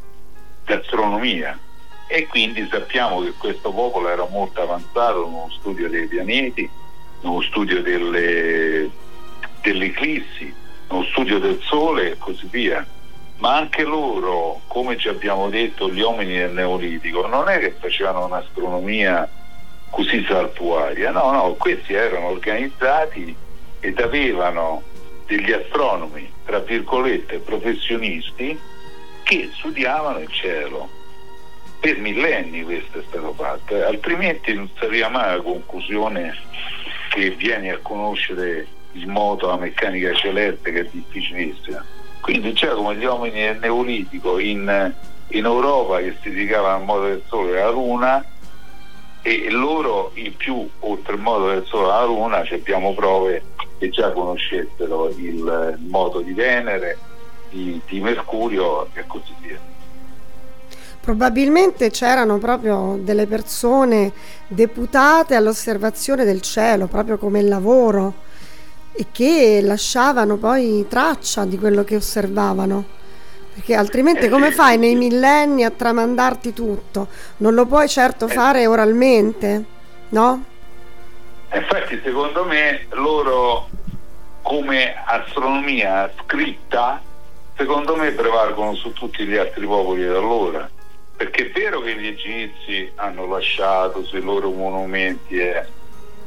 di 0.64 0.72
astronomia 0.72 1.58
e 2.12 2.26
quindi 2.26 2.68
sappiamo 2.70 3.22
che 3.22 3.32
questo 3.38 3.72
popolo 3.72 4.10
era 4.10 4.26
molto 4.28 4.60
avanzato 4.60 5.26
nello 5.26 5.48
studio 5.58 5.88
dei 5.88 6.06
pianeti, 6.06 6.68
nello 7.22 7.40
studio 7.40 7.80
delle, 7.80 8.90
delle 9.62 9.84
eclissi, 9.86 10.54
nello 10.90 11.04
studio 11.04 11.38
del 11.38 11.58
Sole 11.62 12.10
e 12.10 12.18
così 12.18 12.46
via. 12.50 12.86
Ma 13.38 13.56
anche 13.56 13.82
loro, 13.82 14.60
come 14.66 14.98
ci 14.98 15.08
abbiamo 15.08 15.48
detto, 15.48 15.90
gli 15.90 16.02
uomini 16.02 16.36
del 16.36 16.52
Neolitico, 16.52 17.26
non 17.26 17.48
è 17.48 17.58
che 17.60 17.74
facevano 17.80 18.26
un'astronomia 18.26 19.26
così 19.88 20.22
saltuaria. 20.28 21.12
No, 21.12 21.30
no, 21.30 21.54
questi 21.54 21.94
erano 21.94 22.26
organizzati 22.26 23.34
ed 23.80 23.98
avevano 23.98 24.82
degli 25.24 25.50
astronomi, 25.50 26.30
tra 26.44 26.58
virgolette, 26.58 27.38
professionisti 27.38 28.58
che 29.22 29.50
studiavano 29.54 30.18
il 30.18 30.28
cielo. 30.28 31.00
Per 31.82 31.98
millenni 31.98 32.62
questo 32.62 33.00
è 33.00 33.02
stato 33.08 33.34
fatto, 33.34 33.74
altrimenti 33.84 34.54
non 34.54 34.70
si 34.78 34.84
arriva 34.84 35.08
mai 35.08 35.32
alla 35.32 35.42
conclusione 35.42 36.32
che 37.10 37.30
vieni 37.30 37.70
a 37.70 37.78
conoscere 37.82 38.68
il 38.92 39.08
moto, 39.08 39.48
la 39.48 39.56
meccanica 39.56 40.14
celeste 40.14 40.70
che 40.70 40.80
è 40.82 40.88
difficilissima. 40.88 41.84
Quindi 42.20 42.52
già 42.52 42.72
come 42.74 42.94
gli 42.94 43.04
uomini 43.04 43.40
del 43.40 43.58
Neolitico 43.58 44.38
in, 44.38 44.94
in 45.26 45.44
Europa 45.44 45.98
che 45.98 46.16
si 46.22 46.30
dedicavano 46.30 46.76
al 46.76 46.84
moto 46.84 47.06
del 47.06 47.22
Sole 47.26 47.50
e 47.50 47.60
alla 47.60 47.70
Luna, 47.72 48.24
e 49.22 49.50
loro 49.50 50.12
in 50.14 50.36
più 50.36 50.70
oltre 50.78 51.14
il 51.14 51.20
modo 51.20 51.48
del 51.48 51.64
Sole 51.66 51.90
alla 51.90 52.04
Luna 52.04 52.46
abbiamo 52.48 52.94
prove 52.94 53.42
che 53.78 53.88
già 53.88 54.12
conoscessero 54.12 55.08
il 55.08 55.80
modo 55.88 56.20
di 56.20 56.32
Venere, 56.32 56.96
di, 57.50 57.80
di 57.88 57.98
Mercurio 57.98 58.86
e 58.94 59.04
così 59.04 59.34
via. 59.40 59.71
Probabilmente 61.02 61.90
c'erano 61.90 62.38
proprio 62.38 62.96
delle 63.00 63.26
persone 63.26 64.12
deputate 64.46 65.34
all'osservazione 65.34 66.24
del 66.24 66.40
cielo, 66.40 66.86
proprio 66.86 67.18
come 67.18 67.42
lavoro, 67.42 68.14
e 68.92 69.06
che 69.10 69.58
lasciavano 69.64 70.36
poi 70.36 70.86
traccia 70.88 71.44
di 71.44 71.58
quello 71.58 71.82
che 71.82 71.96
osservavano. 71.96 72.84
Perché 73.52 73.74
altrimenti 73.74 74.28
come 74.28 74.52
fai 74.52 74.78
nei 74.78 74.94
millenni 74.94 75.64
a 75.64 75.70
tramandarti 75.70 76.52
tutto? 76.52 77.08
Non 77.38 77.54
lo 77.54 77.66
puoi 77.66 77.88
certo 77.88 78.28
fare 78.28 78.68
oralmente, 78.68 79.64
no? 80.10 80.44
Infatti 81.52 82.00
secondo 82.04 82.44
me 82.44 82.86
loro 82.90 83.68
come 84.42 84.94
astronomia 85.04 86.08
scritta, 86.22 87.02
secondo 87.56 87.96
me 87.96 88.12
prevalgono 88.12 88.76
su 88.76 88.92
tutti 88.92 89.24
gli 89.24 89.36
altri 89.36 89.66
popoli 89.66 90.06
da 90.06 90.16
allora. 90.16 90.70
Perché 91.22 91.46
è 91.46 91.50
vero 91.52 91.78
che 91.78 91.94
gli 91.94 92.08
egizi 92.08 92.90
hanno 92.96 93.28
lasciato 93.28 94.02
sui 94.02 94.20
loro 94.20 94.50
monumenti 94.50 95.38
eh, 95.38 95.64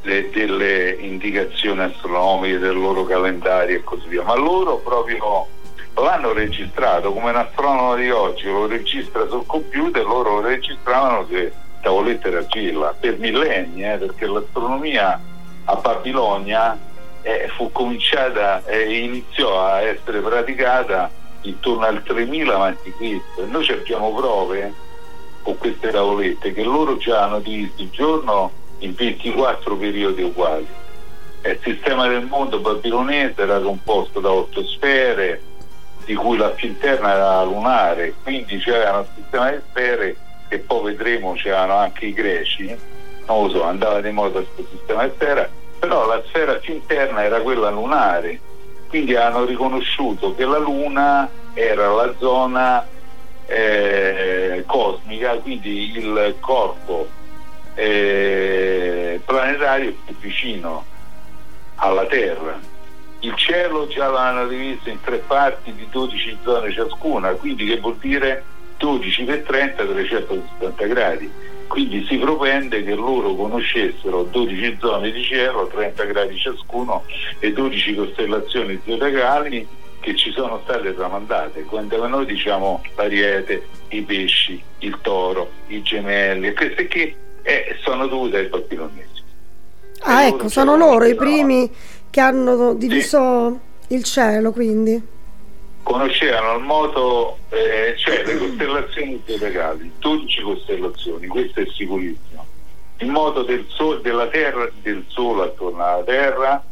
le, 0.04 0.30
delle 0.30 0.92
indicazioni 0.92 1.82
astronomiche 1.82 2.60
del 2.60 2.80
loro 2.80 3.04
calendario 3.04 3.76
e 3.76 3.84
così 3.84 4.08
via, 4.08 4.24
ma 4.24 4.36
loro 4.36 4.78
proprio 4.78 5.48
l'hanno 5.96 6.32
registrato 6.32 7.12
come 7.12 7.32
un 7.32 7.36
astronomo 7.36 7.96
di 7.96 8.10
oggi 8.10 8.46
lo 8.46 8.68
registra 8.68 9.28
sul 9.28 9.46
computer 9.46 10.06
loro 10.06 10.40
lo 10.40 10.48
registravano 10.48 11.28
che 11.28 11.52
tavolette 11.82 12.30
d'argilla 12.30 12.96
per 12.98 13.18
millenni 13.18 13.84
eh, 13.84 13.98
perché 13.98 14.26
l'astronomia 14.26 15.20
a 15.66 15.76
Babilonia 15.76 16.80
eh, 17.22 17.50
fu 17.54 17.70
cominciata 17.74 18.64
e 18.64 18.78
eh, 18.78 19.00
iniziò 19.00 19.60
a 19.60 19.82
essere 19.82 20.22
praticata 20.22 21.12
intorno 21.42 21.86
al 21.86 22.02
3000 22.02 22.64
a.C. 22.64 23.22
Noi 23.50 23.70
abbiamo 23.70 24.14
prove 24.14 24.84
con 25.46 25.60
queste 25.60 25.92
tavolette 25.92 26.54
che 26.54 26.64
loro 26.64 26.98
già 26.98 27.22
hanno 27.22 27.40
diviso 27.40 27.74
il 27.78 27.90
giorno 27.92 28.52
in 28.80 28.96
24 28.96 29.76
periodi 29.76 30.24
uguali. 30.24 30.68
Il 31.44 31.60
sistema 31.62 32.08
del 32.08 32.26
mondo 32.26 32.58
babilonese 32.58 33.44
era 33.44 33.60
composto 33.60 34.20
da 34.20 34.32
otto 34.32 34.66
sfere, 34.66 35.40
di 36.04 36.16
cui 36.16 36.38
la 36.38 36.50
più 36.50 36.70
interna 36.70 37.14
era 37.14 37.44
lunare, 37.44 38.16
quindi 38.24 38.58
c'era 38.58 38.98
un 38.98 39.06
sistema 39.16 39.52
di 39.52 39.62
sfere 39.70 40.16
che 40.48 40.58
poi 40.58 40.96
vedremo 40.96 41.34
c'erano 41.34 41.76
anche 41.76 42.08
i 42.08 42.14
greci, 42.14 42.76
non 43.28 43.44
lo 43.44 43.50
so, 43.50 43.64
andava 43.64 44.02
di 44.02 44.10
moda 44.10 44.40
questo 44.40 44.66
sistema 44.76 45.06
di 45.06 45.12
sfera, 45.14 45.48
però 45.78 46.08
la 46.08 46.24
sfera 46.26 46.56
più 46.56 46.74
interna 46.74 47.24
era 47.24 47.40
quella 47.42 47.70
lunare, 47.70 48.40
quindi 48.88 49.16
hanno 49.16 49.46
riconosciuto 49.46 50.34
che 50.34 50.46
la 50.46 50.58
Luna 50.58 51.30
era 51.54 51.88
la 51.94 52.14
zona 52.18 52.88
eh, 53.48 54.64
cosmica, 54.66 55.36
quindi 55.36 55.98
il 55.98 56.36
corpo 56.40 57.08
eh, 57.76 59.22
planetario 59.26 59.96
più 60.06 60.16
vicino 60.20 60.86
alla 61.76 62.06
Terra 62.06 62.74
il 63.26 63.36
cielo 63.36 63.88
già 63.88 64.08
l'hanno 64.08 64.48
diviso 64.48 64.88
in 64.90 65.02
tre 65.02 65.18
parti 65.18 65.74
di 65.74 65.88
12 65.90 66.38
zone 66.44 66.72
ciascuna, 66.72 67.32
quindi 67.32 67.66
che 67.66 67.80
vuol 67.80 67.98
dire 67.98 68.44
12 68.78 69.24
per 69.24 69.42
30, 69.42 69.84
360 69.84 70.86
gradi. 70.86 71.32
Quindi 71.68 72.06
si 72.06 72.18
propende 72.18 72.84
che 72.84 72.94
loro 72.94 73.34
conoscessero 73.34 74.24
12 74.24 74.78
zone 74.80 75.12
di 75.12 75.24
cielo, 75.24 75.68
30 75.68 76.04
gradi 76.04 76.38
ciascuno 76.38 77.04
e 77.40 77.52
12 77.52 77.96
costellazioni 77.96 78.80
zodiacali 78.86 79.68
che 80.06 80.16
ci 80.16 80.32
sono 80.32 80.62
state 80.64 80.94
tramandate. 80.94 81.64
Quando 81.64 82.08
noi 82.08 82.28
diciamo 82.28 82.84
l'ariete, 82.96 83.66
i 83.90 84.04
pesci, 84.04 84.62
il 84.80 85.00
toro, 85.02 85.50
i 85.68 85.82
gemelli, 85.82 86.54
queste 86.54 86.88
che 86.88 87.16
eh, 87.42 87.76
sono 87.82 88.06
dovute 88.06 88.38
ai 88.38 88.46
babilonesi. 88.46 89.24
Ah, 90.02 90.26
ecco, 90.28 90.48
sono 90.48 90.78
loro 90.78 91.06
i 91.06 91.16
primi 91.16 91.72
che 92.12 92.20
hanno 92.20 92.76
diviso 92.76 93.60
sì. 93.88 93.96
il 93.96 94.04
cielo, 94.04 94.52
quindi. 94.52 95.14
Conoscevano 95.82 96.60
il 96.60 96.64
moto, 96.64 97.40
eh, 97.50 97.96
cioè 97.98 98.24
le 98.26 98.38
costellazioni 98.38 99.24
zodiacali, 99.26 99.92
12 99.98 100.42
costellazioni, 100.42 101.26
questo 101.26 101.62
è 101.62 101.66
sicurissimo. 101.76 102.46
Il 102.98 103.10
moto 103.10 103.42
del 103.42 103.66
sole, 103.70 104.02
della 104.02 104.28
Terra, 104.28 104.70
del 104.84 105.04
Sole 105.08 105.46
attorno 105.46 105.84
alla 105.84 106.04
Terra 106.04 106.64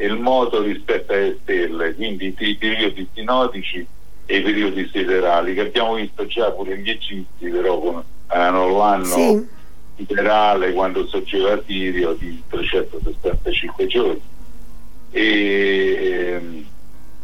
e 0.00 0.06
il 0.06 0.16
moto 0.16 0.62
rispetto 0.62 1.12
alle 1.12 1.38
stelle, 1.42 1.94
quindi 1.96 2.32
i 2.38 2.54
periodi 2.54 3.08
sinodici 3.12 3.84
e 4.26 4.36
i 4.36 4.42
periodi 4.42 4.88
siderali, 4.92 5.54
che 5.54 5.62
abbiamo 5.62 5.94
visto 5.94 6.24
già 6.26 6.52
pure 6.52 6.78
gli 6.78 6.88
egizi, 6.88 7.26
però 7.50 8.04
hanno 8.28 8.76
l'anno 8.76 9.04
sì. 9.04 9.46
siderale 9.96 10.72
quando 10.72 11.04
sorgeva 11.08 11.60
Sirio 11.66 12.12
di 12.12 12.40
365 12.48 13.86
giorni. 13.88 14.22
E, 15.10 15.98
ehm, 16.30 16.66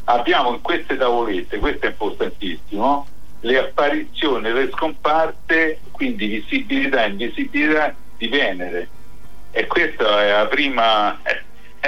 abbiamo 0.06 0.54
in 0.54 0.60
queste 0.60 0.96
tavolette, 0.96 1.58
questo 1.58 1.86
è 1.86 1.90
importantissimo, 1.90 3.06
le 3.40 3.58
apparizioni, 3.58 4.52
le 4.52 4.70
scomparse, 4.72 5.78
quindi 5.92 6.26
visibilità 6.26 7.04
e 7.04 7.10
invisibilità 7.10 7.94
di 8.16 8.26
Venere. 8.26 8.88
E 9.52 9.68
questa 9.68 10.24
è 10.24 10.32
la 10.32 10.46
prima 10.46 11.22
è 11.22 11.43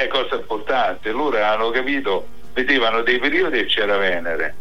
cosa 0.09 0.37
importante. 0.37 1.11
Loro 1.11 1.43
hanno 1.43 1.71
capito, 1.71 2.27
vedevano 2.53 3.03
dei 3.03 3.19
periodi 3.19 3.59
e 3.59 3.65
c'era 3.65 3.97
Venere 3.97 4.55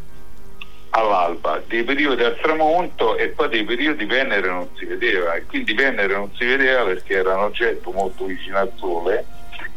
all'alba, 0.92 1.62
dei 1.68 1.84
periodi 1.84 2.24
al 2.24 2.38
tramonto 2.38 3.18
e 3.18 3.28
poi 3.30 3.50
dei 3.50 3.66
periodi 3.66 4.06
Venere 4.06 4.48
non 4.48 4.70
si 4.78 4.86
vedeva 4.86 5.34
e 5.34 5.46
quindi 5.46 5.74
Venere 5.74 6.14
non 6.14 6.32
si 6.38 6.46
vedeva 6.46 6.84
perché 6.84 7.16
era 7.16 7.36
un 7.36 7.44
oggetto 7.44 7.92
molto 7.92 8.26
vicino 8.26 8.58
al 8.58 8.72
Sole 8.78 9.26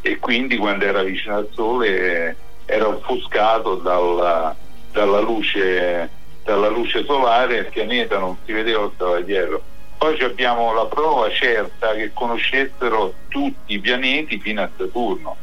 e 0.00 0.18
quindi 0.18 0.56
quando 0.56 0.84
era 0.84 1.02
vicino 1.02 1.36
al 1.36 1.48
Sole 1.52 2.36
era 2.66 2.86
offuscato 2.86 3.76
dalla, 3.76 4.54
dalla, 4.92 5.20
luce, 5.20 6.08
dalla 6.44 6.68
luce 6.68 7.04
solare 7.04 7.56
il 7.56 7.66
pianeta 7.66 8.18
non 8.18 8.36
si 8.44 8.52
vedeva, 8.52 8.90
stava 8.94 9.20
dietro. 9.20 9.62
Poi 9.96 10.20
abbiamo 10.20 10.72
la 10.72 10.86
prova 10.86 11.28
certa 11.30 11.94
che 11.94 12.12
conoscessero 12.12 13.14
tutti 13.28 13.74
i 13.74 13.80
pianeti 13.80 14.38
fino 14.38 14.62
a 14.62 14.70
Saturno, 14.76 15.36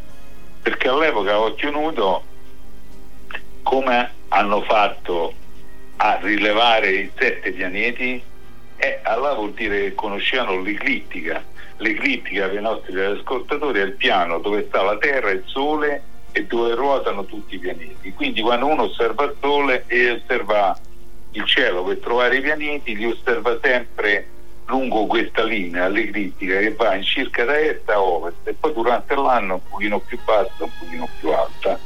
perché 0.66 0.88
all'epoca 0.88 1.34
a 1.34 1.42
occhio 1.42 1.70
nudo 1.70 2.24
come 3.62 4.12
hanno 4.30 4.64
fatto 4.64 5.32
a 5.98 6.18
rilevare 6.20 6.90
i 6.90 7.12
sette 7.16 7.52
pianeti? 7.52 8.20
Eh, 8.76 9.00
allora 9.04 9.36
vuol 9.36 9.54
dire 9.54 9.78
che 9.82 9.94
conoscevano 9.94 10.60
l'eclittica. 10.60 11.44
L'eclittica 11.78 12.48
per 12.48 12.58
i 12.58 12.62
nostri 12.64 13.00
ascoltatori 13.00 13.80
è 13.80 13.84
il 13.84 13.92
piano 13.92 14.40
dove 14.40 14.66
sta 14.68 14.82
la 14.82 14.98
Terra, 14.98 15.30
il 15.30 15.44
Sole 15.46 16.02
e 16.32 16.46
dove 16.46 16.74
ruotano 16.74 17.26
tutti 17.26 17.54
i 17.54 17.60
pianeti. 17.60 18.12
Quindi 18.14 18.42
quando 18.42 18.66
uno 18.66 18.84
osserva 18.86 19.26
il 19.26 19.36
Sole 19.40 19.84
e 19.86 20.10
osserva 20.14 20.76
il 21.34 21.46
cielo 21.46 21.84
per 21.84 21.98
trovare 21.98 22.38
i 22.38 22.42
pianeti, 22.42 22.96
li 22.96 23.06
osserva 23.06 23.60
sempre 23.62 24.30
lungo 24.68 25.06
questa 25.06 25.44
linea, 25.44 25.88
l'eclittica, 25.88 26.60
che 26.60 26.74
va 26.74 26.96
in 26.96 27.04
circa 27.04 27.46
da 27.46 27.60
est 27.60 27.88
a 27.90 28.02
ovest 28.02 28.48
e 28.48 28.54
poi 28.54 28.74
durante 28.74 29.16
l'anno 29.16 29.56
un 29.56 29.62
pochino 29.70 30.00
più 30.00 30.20
bassa, 30.24 30.64
un 30.64 30.72
pochino 30.80 31.08
più 31.20 31.30
alta. 31.32 31.80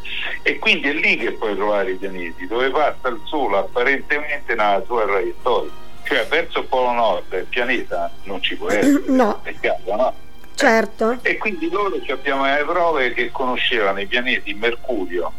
E 0.43 0.59
quindi 0.59 0.89
è 0.89 0.93
lì 0.93 1.17
che 1.17 1.33
puoi 1.33 1.55
trovare 1.55 1.91
i 1.91 1.95
pianeti, 1.95 2.47
dove 2.47 2.69
passa 2.69 3.09
il 3.09 3.21
Sole 3.25 3.57
apparentemente 3.57 4.55
nella 4.55 4.81
sua 4.85 5.03
traiettoria. 5.03 5.71
Cioè 6.03 6.25
verso 6.27 6.59
il 6.59 6.65
Polo 6.65 6.91
Nord 6.91 7.33
il 7.33 7.45
pianeta 7.45 8.11
non 8.23 8.41
ci 8.41 8.55
può 8.55 8.69
essere. 8.69 9.03
No. 9.07 9.41
È 9.43 9.53
chiaro, 9.59 9.95
no? 9.95 10.13
Certo. 10.55 11.19
E 11.21 11.37
quindi 11.37 11.69
loro 11.69 12.01
abbiamo 12.09 12.45
le 12.45 12.65
prove 12.65 13.13
che 13.13 13.31
conoscevano 13.31 13.99
i 13.99 14.07
pianeti 14.07 14.53
Mercurio, 14.53 15.31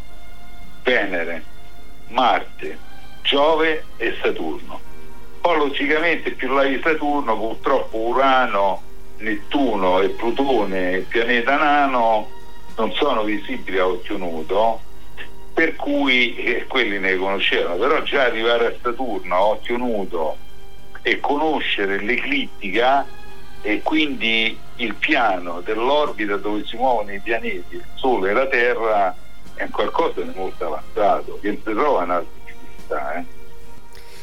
Venere, 0.83 1.43
Marte, 2.07 2.77
Giove 3.21 3.83
e 3.97 4.15
Saturno. 4.21 4.90
Poi 5.41 5.57
logicamente 5.57 6.31
più 6.31 6.53
là 6.53 6.63
di 6.63 6.79
Saturno 6.83 7.35
purtroppo 7.35 7.97
Urano, 7.97 8.81
Nettuno 9.17 9.99
e 9.99 10.09
Plutone, 10.09 10.91
il 10.91 11.03
pianeta 11.03 11.57
nano, 11.57 12.29
non 12.77 12.91
sono 12.93 13.23
visibili 13.23 13.79
a 13.79 13.87
occhio 13.87 14.17
nudo, 14.17 14.79
per 15.53 15.75
cui 15.75 16.35
eh, 16.35 16.65
quelli 16.67 16.99
ne 16.99 17.15
conoscevano, 17.15 17.75
però 17.75 18.01
già 18.03 18.23
arrivare 18.23 18.67
a 18.67 18.73
Saturno 18.81 19.35
a 19.35 19.43
occhio 19.43 19.77
nudo 19.77 20.37
e 21.01 21.19
conoscere 21.19 21.99
l'eclittica 21.99 23.05
e 23.63 23.81
quindi 23.81 24.57
il 24.77 24.93
piano 24.95 25.61
dell'orbita 25.61 26.37
dove 26.37 26.65
si 26.65 26.75
muovono 26.77 27.13
i 27.13 27.19
pianeti, 27.19 27.75
il 27.75 27.85
Sole 27.95 28.29
e 28.29 28.33
la 28.33 28.47
Terra, 28.47 29.15
è 29.55 29.67
qualcosa 29.69 30.21
di 30.21 30.31
molto 30.35 30.65
avanzato, 30.65 31.39
che 31.41 31.51
si 31.51 31.61
trova 31.63 32.03
in 32.03 32.09
altre 32.11 32.39
civiltà. 32.45 33.13
Eh. 33.15 33.40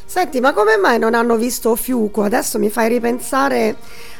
Senti, 0.08 0.40
ma 0.40 0.54
come 0.54 0.78
mai 0.78 0.98
non 0.98 1.12
hanno 1.12 1.36
visto 1.36 1.76
Fiuco? 1.76 2.22
Adesso 2.22 2.58
mi 2.58 2.70
fai 2.70 2.88
ripensare 2.88 3.76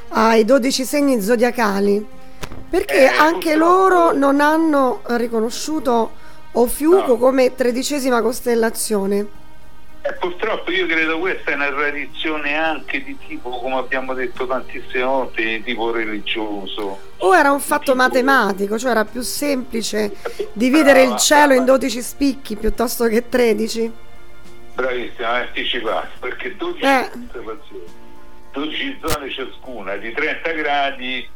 ai 0.08 0.44
12 0.44 0.84
segni 0.84 1.22
zodiacali. 1.22 2.06
Perché 2.68 3.04
eh, 3.04 3.06
anche 3.06 3.56
loro 3.56 4.12
non 4.12 4.42
hanno 4.42 5.00
riconosciuto 5.06 6.10
Ofiuco 6.52 7.06
no. 7.06 7.16
come 7.16 7.54
tredicesima 7.54 8.20
costellazione? 8.20 9.26
Eh, 10.02 10.12
purtroppo 10.20 10.70
io 10.70 10.86
credo 10.86 11.18
questa 11.20 11.52
è 11.52 11.54
una 11.54 11.70
tradizione 11.70 12.54
anche 12.54 13.02
di 13.02 13.16
tipo, 13.26 13.48
come 13.48 13.76
abbiamo 13.76 14.12
detto 14.12 14.46
tantissime 14.46 15.04
volte, 15.04 15.42
di 15.42 15.62
tipo 15.62 15.90
religioso. 15.90 16.98
O 17.16 17.34
era 17.34 17.50
un 17.50 17.60
fatto 17.60 17.92
tipo... 17.92 17.96
matematico, 17.96 18.78
cioè 18.78 18.90
era 18.90 19.06
più 19.06 19.22
semplice 19.22 20.14
dividere 20.52 21.00
brava, 21.00 21.14
il 21.14 21.18
cielo 21.18 21.46
brava. 21.46 21.60
in 21.60 21.64
12 21.64 22.02
spicchi 22.02 22.56
piuttosto 22.56 23.06
che 23.06 23.26
13? 23.26 23.92
Bravissima, 24.78 25.32
anticipato, 25.32 26.08
perché 26.20 26.54
12 26.54 26.84
eh. 26.84 27.10
12 28.52 28.98
zone 29.04 29.30
ciascuna 29.30 29.96
di 29.96 30.12
30 30.12 30.50
gradi 30.52 31.28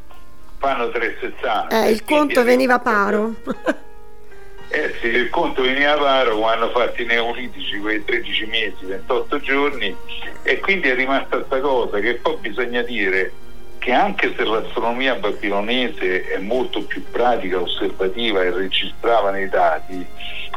fanno 0.58 0.88
360. 0.90 1.84
Eh, 1.84 1.90
il 1.90 2.04
conto 2.04 2.44
veniva 2.44 2.78
paro. 2.78 3.34
Eh 4.68 4.94
sì, 5.00 5.08
il 5.08 5.28
conto 5.28 5.60
veniva 5.60 5.94
paro 5.96 6.38
quando 6.38 6.64
hanno 6.64 6.72
fatto 6.72 7.02
i 7.02 7.04
neolitici 7.04 7.78
quei 7.78 8.04
13 8.04 8.46
mesi, 8.46 8.84
28 8.86 9.40
giorni 9.40 9.94
e 10.44 10.60
quindi 10.60 10.88
è 10.88 10.94
rimasta 10.94 11.38
questa 11.38 11.60
cosa 11.60 11.98
che 11.98 12.14
poi 12.14 12.36
bisogna 12.36 12.80
dire 12.82 13.32
che 13.82 13.90
anche 13.90 14.32
se 14.36 14.44
l'astronomia 14.44 15.16
babilonese 15.16 16.28
è 16.28 16.38
molto 16.38 16.84
più 16.84 17.02
pratica, 17.10 17.60
osservativa 17.60 18.40
e 18.40 18.52
registrava 18.52 19.32
nei 19.32 19.48
dati, 19.48 20.06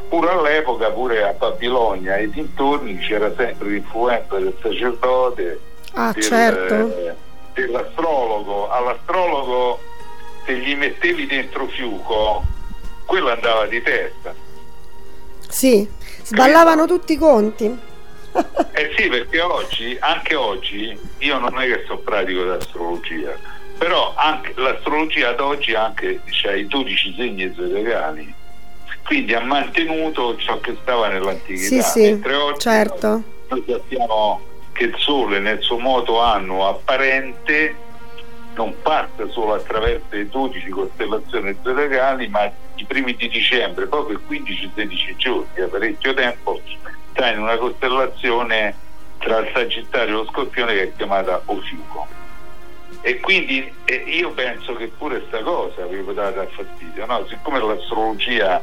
pure 0.08 0.30
all'epoca, 0.30 0.92
pure 0.92 1.28
a 1.28 1.32
Babilonia 1.34 2.18
e 2.18 2.30
dintorni 2.30 3.00
c'era 3.00 3.34
sempre 3.36 3.70
l'influenza 3.70 4.38
del 4.38 4.56
sacerdote, 4.62 5.60
ah, 5.94 6.12
del, 6.14 6.22
certo. 6.22 6.98
eh, 6.98 7.16
dell'astrologo. 7.56 8.70
All'astrologo 8.70 9.80
se 10.46 10.58
gli 10.58 10.76
mettevi 10.76 11.26
dentro 11.26 11.66
fiuco 11.66 12.44
quello 13.06 13.32
andava 13.32 13.66
di 13.66 13.82
testa. 13.82 14.36
Sì, 15.50 15.90
sballavano 16.22 16.86
tutti 16.86 17.14
i 17.14 17.18
conti. 17.18 17.76
Eh 18.74 18.94
sì, 18.98 19.08
perché 19.08 19.42
oggi, 19.42 19.98
anche 20.00 20.36
oggi, 20.36 20.98
io 21.20 21.40
non 21.40 21.60
è 21.60 21.66
che 21.68 21.84
sono 21.86 22.00
pratico 22.00 22.44
d'astrologia, 22.44 23.38
però 23.78 24.14
anche, 24.16 24.54
l'astrologia 24.56 25.30
ad 25.30 25.40
oggi 25.40 25.74
anche 25.74 26.22
c'ha 26.26 26.54
i 26.54 26.68
12 26.68 27.16
segni 27.18 27.54
zodiacali, 27.56 28.34
quindi 29.06 29.34
ha 29.34 29.42
mantenuto 29.42 30.36
ciò 30.38 30.60
che 30.60 30.76
stava 30.82 31.08
nell'antichità. 31.08 31.84
Sì, 31.84 32.00
sì, 32.00 32.22
oggi 32.30 32.60
certo. 32.60 33.24
Noi 33.48 33.64
sappiamo 33.68 34.42
che 34.74 34.86
il 34.86 34.96
Sole 34.98 35.40
nel 35.40 35.62
suo 35.62 35.78
moto 35.78 36.20
annuo 36.20 36.68
apparente 36.68 37.76
non 38.56 38.74
passa 38.82 39.28
solo 39.30 39.54
attraverso 39.54 40.06
le 40.10 40.28
12 40.28 40.70
costellazioni 40.70 41.56
zodiacali, 41.62 42.28
ma 42.28 42.52
i 42.76 42.86
primi 42.86 43.16
di 43.16 43.30
dicembre, 43.30 43.88
proprio 43.88 44.20
15-16 44.28 45.16
giorni, 45.18 45.48
da 45.56 45.68
parecchio 45.68 46.14
tempo, 46.14 46.62
sta 47.16 47.32
in 47.32 47.40
una 47.40 47.56
costellazione 47.56 48.76
tra 49.20 49.40
il 49.40 49.50
Sagittario 49.54 50.14
e 50.14 50.18
lo 50.18 50.26
Scorpione 50.26 50.74
che 50.74 50.84
è 50.84 50.96
chiamata 50.96 51.42
Ofiuco. 51.46 52.08
E 53.02 53.20
quindi 53.22 53.72
eh, 53.86 54.04
io 54.06 54.32
penso 54.32 54.76
che 54.76 54.88
pure 54.88 55.20
questa 55.20 55.42
cosa 55.42 55.84
avevo 55.84 56.12
dato 56.12 56.42
a 56.42 56.48
fastidio, 56.48 57.06
no? 57.06 57.26
siccome 57.28 57.60
l'astrologia 57.60 58.62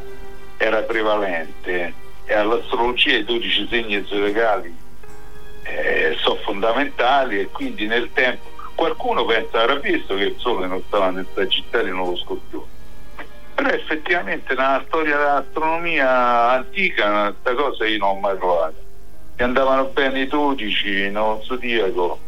era 0.59 0.83
prevalente 0.83 1.95
e 2.25 2.35
all'astrologia 2.35 3.17
i 3.17 3.25
12 3.25 3.69
segni 3.69 4.05
zodiacali 4.05 4.77
eh, 5.65 6.17
sono 6.21 6.37
fondamentali 6.37 7.41
e 7.41 7.49
quindi 7.51 7.87
nel 7.87 8.11
tempo 8.13 8.51
qualcuno 8.75 9.25
pensa 9.25 9.63
avrà 9.63 9.77
visto 9.77 10.15
che 10.15 10.25
il 10.25 10.35
Sole 10.39 10.67
non 10.67 10.83
stava 10.87 11.11
nel 11.11 11.27
Sagittario 11.35 11.93
e 11.93 11.97
nello 11.97 12.17
Scorpione 12.17 12.72
però 13.55 13.69
effettivamente 13.69 14.55
nella 14.55 14.83
storia 14.87 15.17
dell'astronomia 15.17 16.51
antica 16.51 17.33
questa 17.33 17.63
cosa 17.63 17.87
io 17.87 17.99
non 17.99 18.09
ho 18.17 18.21
mai 18.21 18.37
trovato 18.37 18.75
che 19.35 19.43
andavano 19.43 19.87
bene 19.87 20.21
i 20.23 20.27
12 20.27 21.11
no 21.11 21.41
zodiaco 21.43 22.19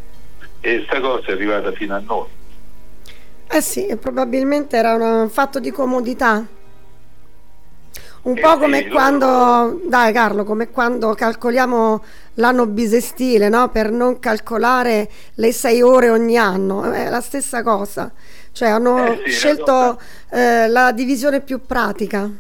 e 0.60 0.76
questa 0.76 1.00
cosa 1.00 1.28
è 1.28 1.32
arrivata 1.32 1.72
fino 1.72 1.94
a 1.94 2.02
noi 2.04 2.28
eh 3.48 3.60
sì 3.60 3.96
probabilmente 4.00 4.76
era 4.76 4.94
un 4.94 5.28
fatto 5.30 5.60
di 5.60 5.70
comodità 5.70 6.46
un 8.24 8.38
eh 8.38 8.40
po' 8.40 8.56
come 8.56 8.84
sì, 8.84 8.88
quando, 8.88 9.82
dai 9.84 10.10
Carlo, 10.12 10.44
come 10.44 10.70
quando 10.70 11.12
calcoliamo 11.12 12.02
l'anno 12.34 12.66
bisestile, 12.66 13.50
no? 13.50 13.68
Per 13.68 13.90
non 13.90 14.18
calcolare 14.18 15.10
le 15.34 15.52
sei 15.52 15.82
ore 15.82 16.08
ogni 16.08 16.38
anno, 16.38 16.90
è 16.90 17.10
la 17.10 17.20
stessa 17.20 17.62
cosa. 17.62 18.10
Cioè 18.54 18.68
hanno 18.68 19.14
eh 19.14 19.22
sì, 19.24 19.32
scelto 19.32 20.00
eh, 20.30 20.68
la 20.68 20.92
divisione 20.92 21.40
più 21.40 21.66
pratica. 21.66 22.30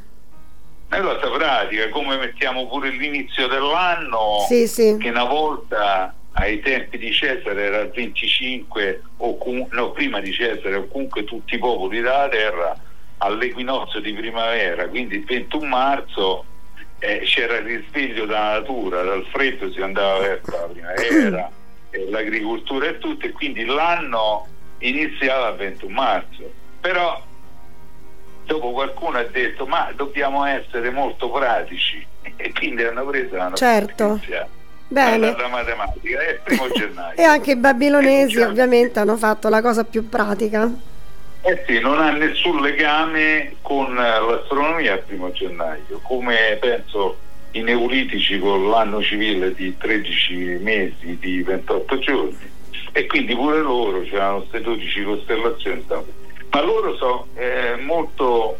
È 0.88 0.98
una 1.00 1.16
cosa 1.16 1.28
pratica, 1.36 1.88
come 1.88 2.16
mettiamo 2.16 2.68
pure 2.68 2.90
l'inizio 2.90 3.48
dell'anno, 3.48 4.44
sì, 4.46 4.68
sì. 4.68 4.96
che 4.96 5.08
una 5.08 5.24
volta 5.24 6.14
ai 6.34 6.60
tempi 6.60 6.98
di 6.98 7.12
Cesare 7.12 7.60
era 7.60 7.80
il 7.80 7.90
25, 7.90 9.02
o 9.16 9.38
no, 9.72 9.90
prima 9.90 10.20
di 10.20 10.32
Cesare, 10.32 10.76
o 10.76 10.86
comunque 10.86 11.24
tutti 11.24 11.56
i 11.56 11.58
popoli 11.58 12.00
della 12.00 12.28
terra, 12.28 12.76
all'equinozio 13.18 13.98
di 13.98 14.12
primavera, 14.12 14.86
quindi 14.86 15.16
il 15.16 15.24
21 15.24 15.66
marzo 15.66 16.44
eh, 17.00 17.22
c'era 17.24 17.56
il 17.56 17.64
risveglio 17.64 18.24
dalla 18.24 18.60
natura, 18.60 19.02
dal 19.02 19.26
freddo 19.32 19.72
si 19.72 19.80
andava 19.80 20.20
verso 20.20 20.50
la 20.52 20.68
primavera, 20.72 21.50
l'agricoltura 22.08 22.86
e 22.86 22.98
tutto, 22.98 23.26
e 23.26 23.32
quindi 23.32 23.64
l'anno 23.64 24.46
iniziava 24.88 25.50
il 25.50 25.56
21 25.56 25.92
marzo. 25.92 26.52
Però 26.80 27.22
dopo 28.44 28.72
qualcuno 28.72 29.18
ha 29.18 29.24
detto 29.24 29.66
ma 29.66 29.90
dobbiamo 29.96 30.44
essere 30.44 30.90
molto 30.90 31.30
pratici 31.30 32.04
e 32.36 32.52
quindi 32.52 32.84
hanno 32.84 33.04
preso 33.06 33.36
la 33.36 33.52
certo. 33.54 34.20
Bene. 34.86 35.34
la 35.36 35.48
matematica, 35.48 36.20
è 36.20 36.32
il 36.32 36.40
primo 36.44 36.68
gennaio. 36.76 37.16
e 37.16 37.22
anche 37.22 37.52
i 37.52 37.56
babilonesi 37.56 38.40
ovviamente 38.40 39.00
hanno 39.00 39.16
fatto 39.16 39.48
la 39.48 39.60
cosa 39.60 39.84
più 39.84 40.08
pratica. 40.08 40.70
Eh 41.46 41.64
sì, 41.66 41.78
non 41.80 41.98
ha 42.00 42.10
nessun 42.10 42.60
legame 42.60 43.56
con 43.60 43.94
l'astronomia 43.94 44.94
il 44.94 45.02
primo 45.06 45.30
gennaio, 45.32 46.00
come 46.02 46.56
penso 46.60 47.18
i 47.52 47.62
neolitici 47.62 48.38
con 48.38 48.68
l'anno 48.68 49.02
civile 49.02 49.52
di 49.54 49.76
13 49.76 50.58
mesi, 50.60 51.18
di 51.18 51.42
28 51.42 51.98
giorni, 51.98 52.50
e 52.96 53.06
quindi 53.06 53.34
pure 53.34 53.58
loro 53.60 54.02
c'erano 54.02 54.38
queste 54.38 54.60
12 54.60 55.02
costellazioni. 55.02 55.84
Ma 56.50 56.62
loro 56.62 56.96
sono 56.96 57.26
eh, 57.34 57.74
molto 57.80 58.56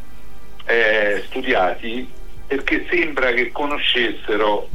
eh, 0.66 1.22
studiati 1.26 2.10
perché 2.48 2.84
sembra 2.90 3.32
che 3.32 3.52
conoscessero 3.52 4.68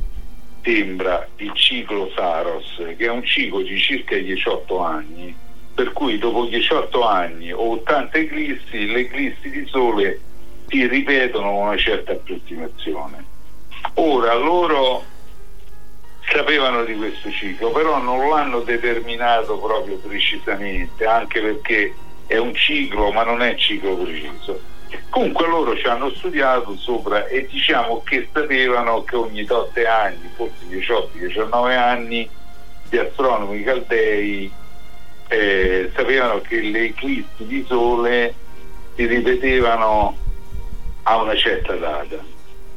sembra 0.64 1.28
il 1.38 1.52
ciclo 1.56 2.10
Saros, 2.16 2.82
che 2.96 3.06
è 3.06 3.10
un 3.10 3.24
ciclo 3.26 3.62
di 3.62 3.78
circa 3.78 4.16
18 4.16 4.80
anni 4.80 5.36
per 5.74 5.92
cui 5.92 6.18
dopo 6.18 6.46
18 6.46 7.04
anni 7.04 7.52
o 7.52 7.72
80 7.72 8.18
eclissi, 8.18 8.86
le 8.86 9.00
eclissi 9.00 9.50
di 9.50 9.66
sole 9.68 10.20
si 10.68 10.88
ripetono 10.88 11.52
con 11.52 11.68
una 11.68 11.78
certa 11.78 12.14
approssimazione. 12.14 13.26
Ora 13.96 14.34
loro 14.36 15.04
sapevano 16.32 16.84
di 16.84 16.96
questo 16.96 17.30
ciclo, 17.32 17.72
però 17.72 18.02
non 18.02 18.30
l'hanno 18.30 18.62
determinato 18.62 19.58
proprio 19.58 19.98
precisamente, 19.98 21.06
anche 21.06 21.42
perché 21.42 21.94
è 22.28 22.38
un 22.38 22.54
ciclo 22.54 23.12
ma 23.12 23.24
non 23.24 23.42
è 23.42 23.56
ciclo 23.56 23.96
preciso. 23.96 24.60
Comunque 25.10 25.48
loro 25.48 25.78
ci 25.78 25.86
hanno 25.86 26.10
studiato 26.12 26.76
sopra 26.78 27.28
e 27.28 27.48
diciamo 27.48 28.02
che 28.04 28.28
sapevano 28.32 29.04
che 29.04 29.16
ogni 29.16 29.46
8 29.48 29.72
anni, 29.88 30.30
forse 30.36 30.66
18-19 30.68 31.78
anni, 31.78 32.30
gli 32.90 32.98
astronomi 32.98 33.64
caldei 33.64 34.52
eh, 35.28 35.92
sapevano 35.96 36.42
che 36.42 36.60
le 36.62 36.86
eclissi 36.86 37.46
di 37.46 37.64
sole 37.68 38.34
si 38.96 39.06
ripetevano 39.06 40.18
a 41.04 41.22
una 41.22 41.36
certa 41.36 41.76
data, 41.76 42.18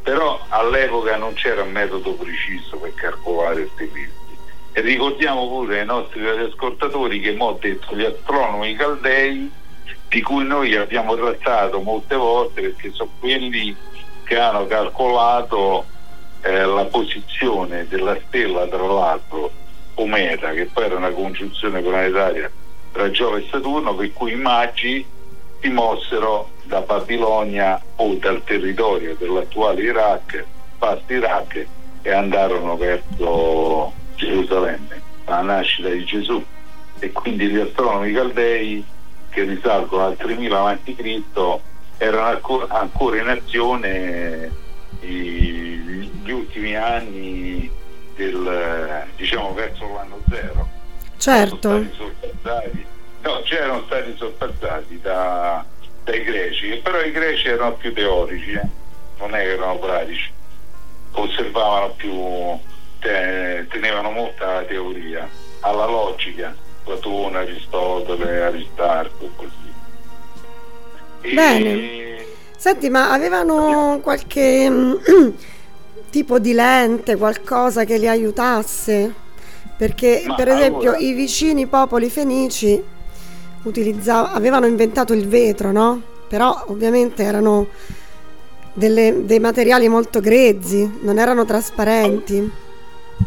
però 0.02 0.44
all'epoca 0.48 1.16
non 1.16 1.34
c'era 1.34 1.62
un 1.62 1.70
metodo 1.70 2.12
preciso 2.14 2.76
per 2.76 2.94
calcolare 2.94 3.66
queste 3.66 3.84
eclissi. 3.84 4.20
E 4.72 4.80
ricordiamo 4.80 5.46
pure 5.48 5.80
ai 5.80 5.86
nostri 5.86 6.26
ascoltatori 6.26 7.20
che 7.20 7.32
mo 7.32 7.58
detto 7.60 7.94
gli 7.94 8.04
astronomi 8.04 8.74
caldei 8.74 9.50
di 10.08 10.22
cui 10.22 10.44
noi 10.44 10.74
abbiamo 10.76 11.14
trattato 11.14 11.80
molte 11.80 12.16
volte 12.16 12.60
perché 12.62 12.90
sono 12.92 13.10
quelli 13.18 13.74
che 14.24 14.38
hanno 14.38 14.66
calcolato 14.66 15.86
eh, 16.42 16.64
la 16.64 16.84
posizione 16.84 17.86
della 17.88 18.18
stella 18.26 18.66
tra 18.66 18.86
l'altro 18.86 19.50
Ometa, 19.94 20.52
che 20.52 20.66
poi 20.66 20.84
era 20.84 20.96
una 20.96 21.10
congiunzione 21.10 21.80
planetaria 21.80 22.50
tra 22.92 23.10
Giove 23.10 23.40
e 23.40 23.48
Saturno, 23.50 23.94
per 23.94 24.12
cui 24.12 24.32
i 24.32 24.36
magi 24.36 25.04
si 25.60 25.68
mossero 25.68 26.50
da 26.72 26.80
Babilonia 26.80 27.78
o 27.96 28.14
dal 28.14 28.42
territorio 28.44 29.14
dell'attuale 29.16 29.82
Iraq, 29.82 30.42
past 30.78 31.02
Iraq, 31.10 31.66
e 32.00 32.10
andarono 32.10 32.78
verso 32.78 33.92
Gerusalemme, 34.16 35.02
alla 35.26 35.42
nascita 35.42 35.90
di 35.90 36.02
Gesù. 36.06 36.42
E 36.98 37.12
quindi 37.12 37.48
gli 37.48 37.58
astronomi 37.58 38.10
caldei, 38.12 38.82
che 39.28 39.42
risalgono 39.42 40.06
al 40.06 40.16
3000 40.16 40.64
a.C., 40.64 41.22
erano 41.98 42.66
ancora 42.68 43.20
in 43.20 43.28
azione 43.28 44.50
gli 45.00 46.30
ultimi 46.30 46.74
anni 46.74 47.70
del, 48.16 49.04
diciamo 49.16 49.52
verso 49.52 49.92
l'anno 49.92 50.20
zero. 50.30 50.68
Certo. 51.18 51.84
No, 53.24 53.40
c'erano 53.44 53.82
stati 53.86 54.14
sorpassati 54.16 55.00
da, 55.00 55.64
dai 56.04 56.24
greci, 56.24 56.80
però 56.82 57.00
i 57.00 57.12
greci 57.12 57.48
erano 57.48 57.74
più 57.74 57.92
teorici, 57.92 58.52
eh? 58.52 58.66
non 59.18 59.34
è 59.34 59.38
che 59.38 59.52
erano 59.52 59.78
pratici, 59.78 60.30
osservavano 61.12 61.92
più, 61.94 62.12
te, 63.00 63.66
tenevano 63.70 64.10
molta 64.10 64.62
teoria, 64.62 65.28
alla 65.60 65.86
logica, 65.86 66.54
Platone, 66.84 67.38
Aristotele, 67.38 68.42
Aristarco, 68.42 69.30
così. 69.36 69.72
E... 71.20 71.34
Bene. 71.34 72.24
Senti, 72.56 72.90
ma 72.90 73.10
avevano 73.10 74.00
qualche 74.02 74.70
tipo 76.10 76.38
di 76.38 76.52
lente, 76.52 77.16
qualcosa 77.16 77.84
che 77.84 77.98
li 77.98 78.08
aiutasse? 78.08 79.12
Perché 79.76 80.22
Ma 80.26 80.34
per 80.34 80.48
esempio 80.48 80.90
allora... 80.90 80.98
i 80.98 81.12
vicini 81.12 81.66
popoli 81.66 82.08
fenici 82.08 82.80
avevano 84.32 84.66
inventato 84.66 85.12
il 85.12 85.28
vetro, 85.28 85.72
no? 85.72 86.00
Però 86.28 86.64
ovviamente 86.68 87.22
erano 87.22 87.68
delle, 88.72 89.24
dei 89.24 89.38
materiali 89.38 89.88
molto 89.88 90.20
grezzi, 90.20 91.00
non 91.02 91.18
erano 91.18 91.44
trasparenti. 91.44 92.50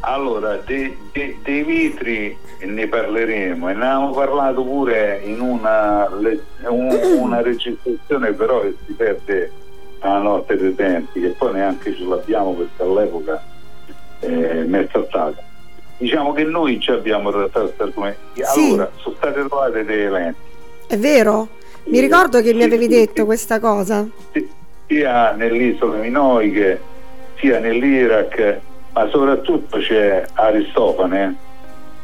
Allora, 0.01 0.57
dei, 0.65 0.95
dei, 1.13 1.37
dei 1.43 1.63
vetri 1.63 2.37
ne 2.65 2.87
parleremo 2.87 3.69
e 3.69 3.73
ne 3.73 3.85
abbiamo 3.85 4.11
parlato 4.11 4.63
pure 4.63 5.21
in 5.23 5.39
una, 5.39 6.07
un, 6.67 6.99
una 7.19 7.41
registrazione 7.41 8.33
però 8.33 8.61
che 8.61 8.75
si 8.85 8.93
perde 8.93 9.51
alla 9.99 10.19
notte 10.19 10.57
dei 10.57 10.75
tempi, 10.75 11.21
che 11.21 11.29
poi 11.29 11.53
neanche 11.53 11.95
ce 11.95 12.03
l'abbiamo 12.03 12.53
perché 12.53 12.83
all'epoca 12.83 13.43
eh, 14.19 14.63
mi 14.63 14.79
è 14.79 14.87
saltata. 14.91 15.43
Diciamo 15.97 16.33
che 16.33 16.43
noi 16.43 16.79
ci 16.79 16.91
abbiamo 16.91 17.31
trattato 17.31 17.65
questo 17.65 17.83
argomento. 17.83 18.19
Allora, 18.33 18.91
sì. 18.93 19.01
sono 19.01 19.15
state 19.15 19.45
trovate 19.47 19.85
dei 19.85 20.01
eventi. 20.01 20.39
È 20.87 20.97
vero? 20.97 21.47
Mi 21.85 21.99
ricordo 21.99 22.41
che 22.41 22.53
mi 22.53 22.63
avevi 22.63 22.87
detto 22.87 23.25
questa 23.25 23.59
cosa. 23.59 24.05
Sia 24.87 25.31
nell'isola 25.31 25.97
minoiche, 25.97 26.81
sia 27.37 27.59
nell'Iraq, 27.59 28.59
ma 28.93 29.07
soprattutto 29.09 29.77
c'è 29.77 30.25
Aristofane, 30.33 31.35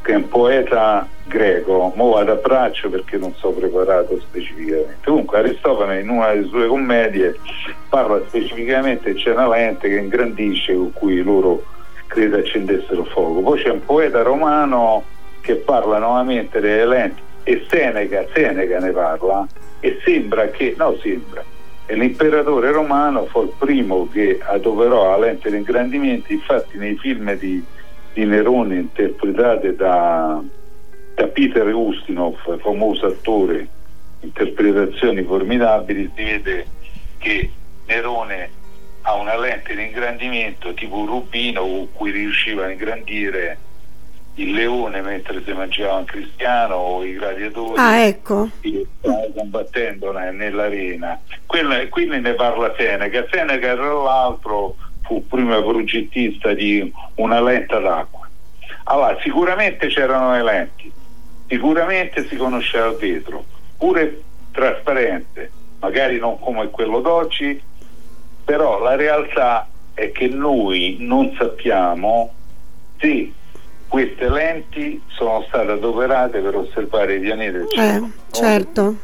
che 0.01 0.13
è 0.13 0.15
un 0.15 0.27
poeta 0.27 1.07
greco, 1.25 1.91
mo 1.95 2.11
vado 2.11 2.33
a 2.33 2.35
braccio 2.35 2.89
perché 2.89 3.17
non 3.17 3.33
so 3.35 3.49
preparato 3.51 4.19
specificamente. 4.19 4.97
Comunque 5.03 5.39
Aristofane 5.39 5.99
in 5.99 6.09
una 6.09 6.27
delle 6.33 6.47
sue 6.47 6.67
commedie 6.67 7.35
parla 7.89 8.21
specificamente 8.27 9.13
c'è 9.13 9.31
una 9.31 9.47
lente 9.47 9.87
che 9.87 9.95
ingrandisce 9.95 10.73
con 10.73 10.91
cui 10.93 11.21
loro 11.21 11.63
credo 12.11 12.37
accendessero 12.37 13.03
fuoco. 13.05 13.41
Poi 13.41 13.61
c'è 13.61 13.69
un 13.69 13.83
poeta 13.85 14.21
romano 14.21 15.03
che 15.41 15.55
parla 15.55 15.97
nuovamente 15.97 16.59
delle 16.59 16.85
lenti 16.85 17.21
e 17.43 17.65
Seneca, 17.67 18.25
Seneca 18.33 18.79
ne 18.79 18.91
parla 18.91 19.47
e 19.79 19.99
sembra 20.03 20.49
che, 20.49 20.75
no 20.77 20.95
sembra, 21.01 21.43
l'imperatore 21.87 22.71
romano 22.71 23.25
fu 23.25 23.41
il 23.41 23.53
primo 23.57 24.07
che 24.11 24.39
adoperò 24.41 25.09
la 25.09 25.25
lente 25.25 25.49
di 25.49 25.57
ingrandimento, 25.57 26.31
infatti 26.31 26.77
nei 26.77 26.95
film 26.97 27.35
di 27.35 27.63
di 28.13 28.25
Nerone 28.25 28.75
interpretate 28.75 29.75
da, 29.75 30.41
da 31.15 31.27
Peter 31.27 31.73
Ustinov, 31.73 32.59
famoso 32.59 33.05
attore, 33.05 33.67
interpretazioni 34.19 35.23
formidabili, 35.23 36.11
si 36.15 36.23
vede 36.23 36.65
che 37.17 37.49
Nerone 37.87 38.49
ha 39.01 39.13
una 39.15 39.37
lente 39.37 39.75
di 39.75 39.83
ingrandimento 39.83 40.73
tipo 40.73 40.97
un 40.97 41.07
rubino 41.07 41.61
con 41.61 41.87
cui 41.93 42.11
riusciva 42.11 42.65
a 42.65 42.71
ingrandire 42.71 43.57
il 44.35 44.53
leone 44.53 45.01
mentre 45.01 45.43
si 45.43 45.51
mangiava 45.51 45.97
un 45.97 46.05
cristiano 46.05 46.75
o 46.75 47.03
i 47.03 47.13
gladiatori 47.13 47.77
ah, 47.77 47.99
ecco. 47.99 48.49
che 48.61 48.87
stavano 48.99 49.27
combattendo 49.35 50.11
nell'arena. 50.11 51.19
Quella, 51.45 51.85
quindi 51.89 52.19
ne 52.19 52.33
parla 52.33 52.73
Seneca. 52.77 53.25
Seneca 53.29 53.75
tra 53.75 53.93
l'altro 53.93 54.75
fu 55.01 55.27
prima 55.27 55.61
progettista 55.61 56.53
di 56.53 56.91
una 57.15 57.41
lenta 57.41 57.79
d'acqua. 57.79 58.29
Allora, 58.85 59.17
sicuramente 59.21 59.87
c'erano 59.87 60.31
le 60.31 60.43
lenti, 60.43 60.91
sicuramente 61.47 62.27
si 62.27 62.35
conosceva 62.35 62.87
il 62.87 62.95
vetro, 62.95 63.43
pure 63.77 64.21
trasparente, 64.51 65.51
magari 65.79 66.17
non 66.17 66.39
come 66.39 66.69
quello 66.69 66.99
d'oggi, 66.99 67.61
però 68.51 68.81
la 68.81 68.97
realtà 68.97 69.65
è 69.93 70.11
che 70.11 70.27
noi 70.27 70.97
non 70.99 71.33
sappiamo 71.37 72.33
se 72.99 73.31
queste 73.87 74.29
lenti 74.29 75.01
sono 75.07 75.45
state 75.47 75.71
adoperate 75.71 76.41
per 76.41 76.57
osservare 76.57 77.15
i 77.15 77.19
pianeti 77.21 77.51
del 77.53 77.69
cielo. 77.69 78.05
Eh, 78.07 78.33
certo. 78.33 78.95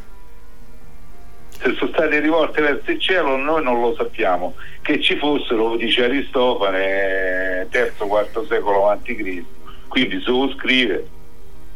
Se 1.51 1.73
sono 1.75 1.91
state 1.91 2.19
rivolte 2.19 2.62
verso 2.62 2.91
il 2.91 2.99
cielo 2.99 3.38
noi 3.38 3.63
non 3.63 3.79
lo 3.79 3.95
sappiamo. 3.95 4.55
Che 4.81 4.99
ci 4.99 5.15
fossero, 5.15 5.77
dice 5.77 6.03
Aristofane, 6.03 7.67
terzo, 7.69 8.05
quarto 8.05 8.45
secolo 8.47 8.89
a.C. 8.89 9.43
Quindi 9.88 10.21
se 10.25 10.29
lo 10.29 10.51
scrive, 10.57 11.07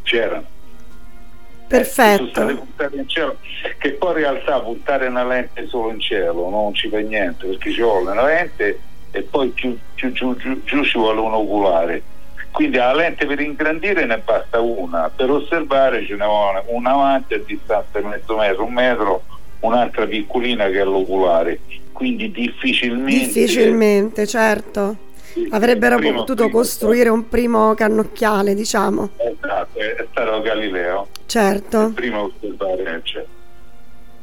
c'erano. 0.03 0.50
Perfetto. 1.77 2.67
in 2.93 3.07
cielo, 3.07 3.37
che 3.77 3.91
poi 3.93 4.11
in 4.11 4.17
realtà 4.17 4.59
puntare 4.59 5.07
una 5.07 5.25
lente 5.25 5.67
solo 5.67 5.91
in 5.91 5.99
cielo 5.99 6.49
non 6.49 6.73
ci 6.73 6.89
fa 6.89 6.99
niente 6.99 7.47
perché 7.47 7.71
ci 7.71 7.81
vuole 7.81 8.11
una 8.11 8.25
lente 8.25 8.79
e 9.11 9.21
poi 9.23 9.49
più, 9.49 9.77
più 9.95 10.11
giù, 10.11 10.35
giù, 10.35 10.61
giù 10.63 10.83
ci 10.83 10.97
vuole 10.97 11.19
un 11.19 11.33
oculare 11.33 12.03
quindi 12.51 12.77
la 12.77 12.93
lente 12.93 13.25
per 13.25 13.39
ingrandire 13.39 14.05
ne 14.05 14.17
basta 14.17 14.59
una, 14.59 15.09
per 15.13 15.31
osservare 15.31 16.05
ce 16.05 16.15
ne 16.15 16.25
vuole 16.25 16.63
una 16.67 16.91
avanti 16.91 17.33
a 17.33 17.39
distanza 17.39 17.99
di 17.99 18.05
mezzo 18.05 18.35
metro, 18.35 18.65
un 18.65 18.73
metro, 18.73 19.23
un'altra 19.61 20.05
piccolina 20.05 20.65
che 20.65 20.81
è 20.81 20.83
l'oculare. 20.83 21.59
Quindi 21.93 22.29
difficilmente. 22.31 23.25
Difficilmente, 23.25 24.27
certo. 24.27 24.97
Avrebbero 25.51 25.97
primo, 25.97 26.19
potuto 26.19 26.43
primo, 26.43 26.57
costruire 26.57 27.09
un 27.09 27.27
primo 27.27 27.73
cannocchiale, 27.73 28.53
diciamo. 28.53 29.09
Esatto, 29.17 29.79
è 29.79 30.07
stato 30.09 30.41
Galileo. 30.41 31.07
Certo. 31.25 31.87
Il 31.87 31.93
primo 31.93 32.19
a 32.19 32.23
osservare, 32.23 33.01
cioè. 33.03 33.25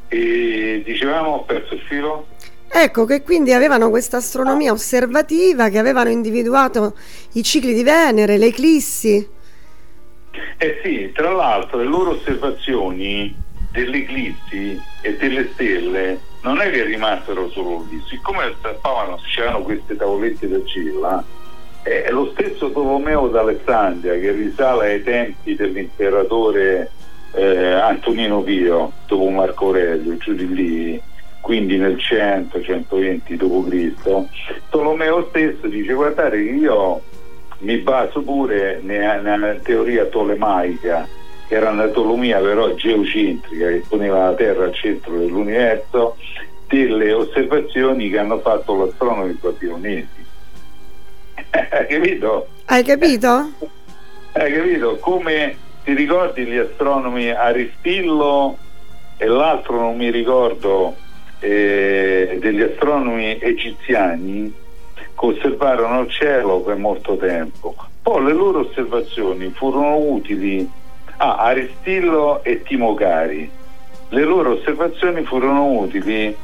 E 0.08 0.82
dicevamo, 0.84 1.30
ho 1.30 1.44
perso 1.44 1.74
il 1.74 1.80
filo? 1.80 2.26
Ecco 2.70 3.04
che 3.06 3.22
quindi 3.22 3.52
avevano 3.52 3.88
questa 3.88 4.18
astronomia 4.18 4.72
osservativa, 4.72 5.68
che 5.70 5.78
avevano 5.78 6.10
individuato 6.10 6.94
i 7.32 7.42
cicli 7.42 7.72
di 7.72 7.82
Venere, 7.82 8.36
le 8.36 8.46
eclissi. 8.46 9.36
Eh 10.58 10.80
sì, 10.82 11.10
tra 11.14 11.32
l'altro 11.32 11.78
le 11.78 11.84
loro 11.84 12.10
osservazioni 12.10 13.34
delle 13.72 13.96
eclissi 13.98 14.80
e 15.02 15.16
delle 15.16 15.50
stelle 15.52 16.20
non 16.42 16.60
è 16.60 16.70
che 16.70 16.84
rimasero 16.84 17.48
solo 17.50 17.84
lì, 17.90 18.02
siccome 18.08 18.44
osservavano, 18.44 19.18
c'erano 19.34 19.62
queste 19.62 19.96
tavolette 19.96 20.48
d'argilla, 20.48 21.24
eh, 21.82 22.04
è 22.04 22.10
lo 22.10 22.30
stesso 22.32 22.70
Tolomeo 22.70 23.28
d'Alessandria 23.28 24.18
che 24.18 24.32
risale 24.32 24.92
ai 24.92 25.02
tempi 25.02 25.54
dell'imperatore 25.54 26.90
eh, 27.32 27.72
Antonino 27.72 28.42
Pio, 28.42 28.92
dopo 29.06 29.28
Marco 29.30 29.66
Aurelio, 29.66 30.16
giù 30.16 30.34
di 30.34 30.52
lì, 30.52 31.02
quindi 31.40 31.76
nel 31.78 31.96
100-120 31.96 33.20
d.C., 33.34 34.60
Tolomeo 34.70 35.26
stesso 35.28 35.66
dice 35.66 35.92
guardate 35.92 36.36
io 36.36 37.00
mi 37.60 37.78
baso 37.78 38.22
pure 38.22 38.80
nella 38.82 39.54
teoria 39.62 40.04
tolemaica, 40.06 41.08
era 41.48 41.70
una 41.70 41.88
Tolomia 41.88 42.38
però 42.40 42.74
geocentrica, 42.74 43.68
che 43.68 43.82
poneva 43.88 44.28
la 44.30 44.34
Terra 44.34 44.64
al 44.64 44.74
centro 44.74 45.18
dell'universo, 45.18 46.16
delle 46.66 47.12
osservazioni 47.12 48.10
che 48.10 48.18
hanno 48.18 48.38
fatto 48.40 48.76
l'astronomo 48.76 49.32
babilonesi. 49.40 50.26
Hai 51.50 51.86
capito? 51.86 52.48
Hai 52.66 52.84
capito? 52.84 53.50
Hai 54.32 54.52
capito? 54.52 54.96
Come 54.96 55.56
ti 55.84 55.94
ricordi 55.94 56.44
gli 56.44 56.56
astronomi 56.56 57.30
Aristillo 57.30 58.56
e 59.16 59.26
l'altro 59.26 59.80
non 59.80 59.96
mi 59.96 60.10
ricordo 60.10 60.94
eh, 61.40 62.36
degli 62.40 62.60
astronomi 62.60 63.38
egiziani 63.40 64.52
che 64.94 65.26
osservarono 65.26 66.02
il 66.02 66.10
cielo 66.10 66.60
per 66.60 66.76
molto 66.76 67.16
tempo. 67.16 67.74
Poi 68.02 68.24
le 68.24 68.32
loro 68.32 68.60
osservazioni 68.60 69.50
furono 69.50 69.96
utili 69.96 70.68
a 71.18 71.36
Aristillo 71.36 72.42
e 72.42 72.62
Timocari. 72.62 73.50
Le 74.08 74.24
loro 74.24 74.54
osservazioni 74.54 75.22
furono 75.24 75.66
utili 75.72 76.34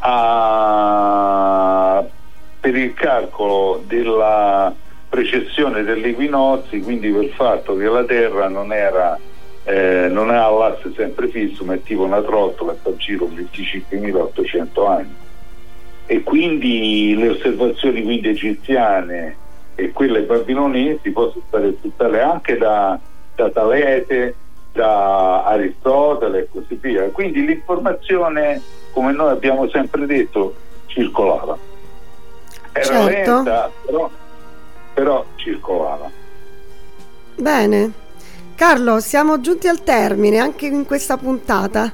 a, 0.00 1.24
per 2.60 2.76
il 2.76 2.92
calcolo 2.94 3.82
della 3.86 4.74
precessione 5.08 5.84
degli 5.84 6.08
equinozi, 6.08 6.80
quindi 6.80 7.10
per 7.10 7.22
il 7.22 7.30
fatto 7.30 7.76
che 7.76 7.84
la 7.84 8.04
Terra 8.04 8.48
non 8.48 8.72
era 8.72 9.18
eh, 9.68 10.08
non 10.08 10.30
ha 10.30 10.48
l'asse 10.48 10.92
sempre 10.96 11.28
fisso, 11.28 11.62
ma 11.62 11.74
è 11.74 11.82
tipo 11.82 12.02
una 12.02 12.22
trottola 12.22 12.74
sta 12.80 12.88
a 12.88 12.96
giro 12.96 13.26
25.800 13.26 14.86
anni. 14.88 15.14
E 16.06 16.22
quindi 16.22 17.14
le 17.14 17.28
osservazioni 17.28 18.02
quindi 18.02 18.28
egiziane 18.28 19.36
e 19.74 19.92
quelle 19.92 20.22
babilonesi 20.22 21.10
possono 21.10 21.44
stare 21.48 21.74
sfruttate 21.76 22.18
anche 22.18 22.56
da, 22.56 22.98
da 23.38 23.50
Talete, 23.50 24.34
da 24.72 25.44
Aristotele 25.44 26.40
e 26.40 26.48
così 26.50 26.76
via. 26.80 27.08
Quindi 27.10 27.46
l'informazione, 27.46 28.60
come 28.92 29.12
noi 29.12 29.30
abbiamo 29.30 29.68
sempre 29.68 30.06
detto, 30.06 30.54
circolava. 30.86 31.56
Era 32.72 32.84
certo. 32.84 33.34
lenta, 33.34 33.70
però, 33.84 34.10
però 34.92 35.24
circolava. 35.36 36.10
Bene. 37.36 37.92
Carlo, 38.56 38.98
siamo 38.98 39.40
giunti 39.40 39.68
al 39.68 39.84
termine 39.84 40.38
anche 40.38 40.66
in 40.66 40.84
questa 40.84 41.16
puntata. 41.16 41.92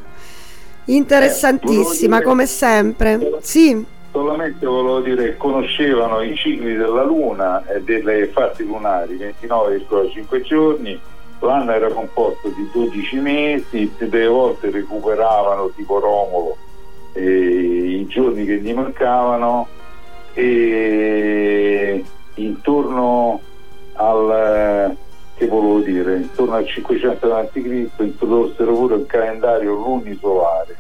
Interessantissima, 0.87 2.17
eh, 2.17 2.19
dire, 2.21 2.31
come 2.31 2.47
sempre. 2.47 3.39
Sì. 3.43 3.85
Solamente 4.13 4.65
volevo 4.65 5.01
dire 5.01 5.25
che 5.25 5.37
conoscevano 5.37 6.23
i 6.23 6.35
cicli 6.37 6.77
della 6.77 7.03
Luna 7.03 7.67
e 7.67 7.83
delle 7.83 8.29
fasi 8.29 8.65
lunari, 8.65 9.17
29,5 9.17 10.41
giorni, 10.43 10.99
l'anno 11.47 11.73
era 11.73 11.89
composto 11.89 12.49
di 12.49 12.69
12 12.73 13.17
mesi, 13.17 13.93
delle 13.99 14.27
volte 14.27 14.71
recuperavano 14.71 15.71
tipo 15.77 15.99
Romolo 15.99 16.57
eh, 17.15 18.01
i 18.01 18.07
giorni 18.07 18.45
che 18.45 18.59
gli 18.59 18.73
mancavano 18.73 19.69
e 20.35 22.05
intorno 22.35 23.41
al 23.95 24.97
che 25.37 25.47
volevo 25.49 25.81
dire, 25.81 26.17
intorno 26.17 26.55
al 26.55 26.67
500 26.67 27.35
a.C. 27.35 27.89
introdussero 27.99 28.73
pure 28.73 28.97
il 28.97 29.07
calendario 29.07 29.75
lunisolare. 29.75 30.77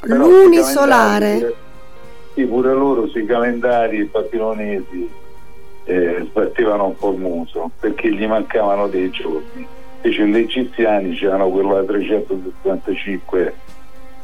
Lunisolare? 0.00 1.54
Sì, 2.34 2.44
pure 2.44 2.72
loro 2.72 3.06
sui 3.06 3.24
calendari 3.24 4.04
babilonesi 4.04 5.08
eh, 5.84 6.26
sbattevano 6.28 6.86
un 6.86 6.96
po' 6.96 7.10
il 7.12 7.18
muso 7.18 7.70
perché 7.78 8.12
gli 8.12 8.26
mancavano 8.26 8.88
dei 8.88 9.10
giorni. 9.10 9.66
Invece 10.02 10.26
gli 10.26 10.36
egiziani 10.36 11.14
c'erano 11.14 11.48
quello 11.48 11.74
da 11.74 11.84
365 11.84 13.54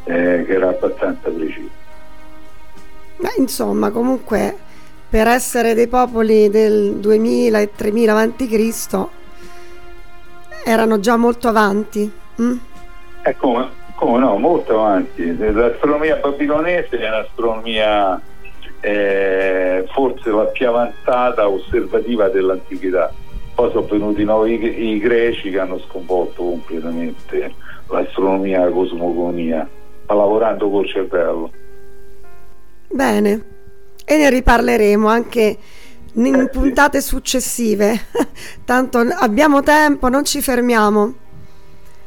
eh, 0.05 0.45
che 0.47 0.53
era 0.53 0.69
abbastanza 0.69 1.31
preciso. 1.31 1.69
Ma 3.19 3.31
insomma, 3.37 3.91
comunque 3.91 4.57
per 5.09 5.27
essere 5.27 5.75
dei 5.75 5.89
popoli 5.89 6.49
del 6.51 6.97
2000 6.97 7.61
e 7.61 7.71
3000 7.75 8.17
a.C 8.17 9.07
erano 10.69 11.01
già 11.01 11.17
molto 11.17 11.49
avanti. 11.49 12.11
Mm? 12.41 12.57
Eh, 13.23 13.37
come, 13.37 13.69
come, 13.95 14.19
no, 14.19 14.37
molto 14.37 14.79
avanti. 14.79 15.35
L'astronomia 15.37 16.17
babilonese 16.17 16.99
è 16.99 17.09
un'astronomia 17.09 18.21
eh, 18.81 19.87
forse 19.93 20.31
la 20.31 20.45
più 20.45 20.69
avanzata 20.69 21.49
osservativa 21.49 22.29
dell'antichità. 22.29 23.13
Poi 23.55 23.71
sono 23.73 23.87
venuti 23.87 24.23
i, 24.23 24.91
i 24.93 24.99
greci 24.99 25.51
che 25.51 25.59
hanno 25.59 25.81
sconvolto 25.81 26.43
completamente 26.43 27.53
l'astronomia 27.89 28.61
e 28.61 28.65
la 28.65 28.71
cosmogonia, 28.71 29.69
ma 30.07 30.15
lavorando 30.15 30.71
col 30.71 30.87
cervello. 30.87 31.51
Bene, 32.91 33.45
e 34.05 34.17
ne 34.17 34.31
riparleremo 34.31 35.09
anche 35.09 35.57
in 36.15 36.35
eh, 36.35 36.49
puntate 36.49 37.01
successive. 37.01 38.01
Tanto 38.65 38.99
abbiamo 38.99 39.63
tempo, 39.63 40.09
non 40.09 40.25
ci 40.25 40.41
fermiamo. 40.41 41.15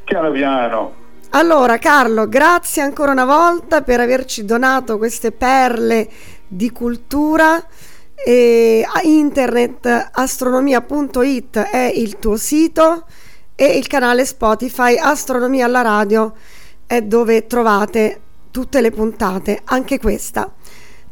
Piano 0.06 0.32
piano. 0.32 1.00
Allora, 1.34 1.78
Carlo, 1.78 2.28
grazie 2.28 2.82
ancora 2.82 3.12
una 3.12 3.24
volta 3.24 3.84
per 3.84 4.02
averci 4.02 4.44
donato 4.44 4.98
queste 4.98 5.32
perle 5.32 6.10
di 6.52 6.70
cultura. 6.72 7.64
E 8.24 8.86
a 8.88 9.02
internet 9.02 10.10
astronomia.it 10.12 11.58
è 11.58 11.92
il 11.96 12.20
tuo 12.20 12.38
sito 12.38 13.06
e 13.56 13.78
il 13.78 13.88
canale 13.88 14.26
Spotify 14.26 14.96
Astronomia 14.96 15.66
alla 15.66 15.82
radio 15.82 16.34
è 16.86 17.02
dove 17.02 17.48
trovate 17.48 18.20
tutte 18.52 18.82
le 18.82 18.92
puntate, 18.92 19.62
anche 19.64 19.98
questa. 19.98 20.52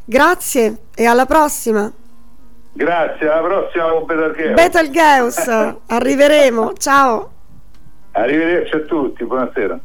Grazie 0.04 0.82
e 0.94 1.04
alla 1.06 1.26
prossima! 1.26 1.90
Grazie, 2.72 3.28
alla 3.28 3.46
prossima 3.46 3.90
con 3.90 4.06
Betelgeuse. 4.06 4.54
Betelgeuse, 4.54 5.76
arriveremo, 5.86 6.72
ciao. 6.74 7.32
Arrivederci 8.12 8.76
a 8.76 8.80
tutti, 8.80 9.24
buonasera. 9.24 9.80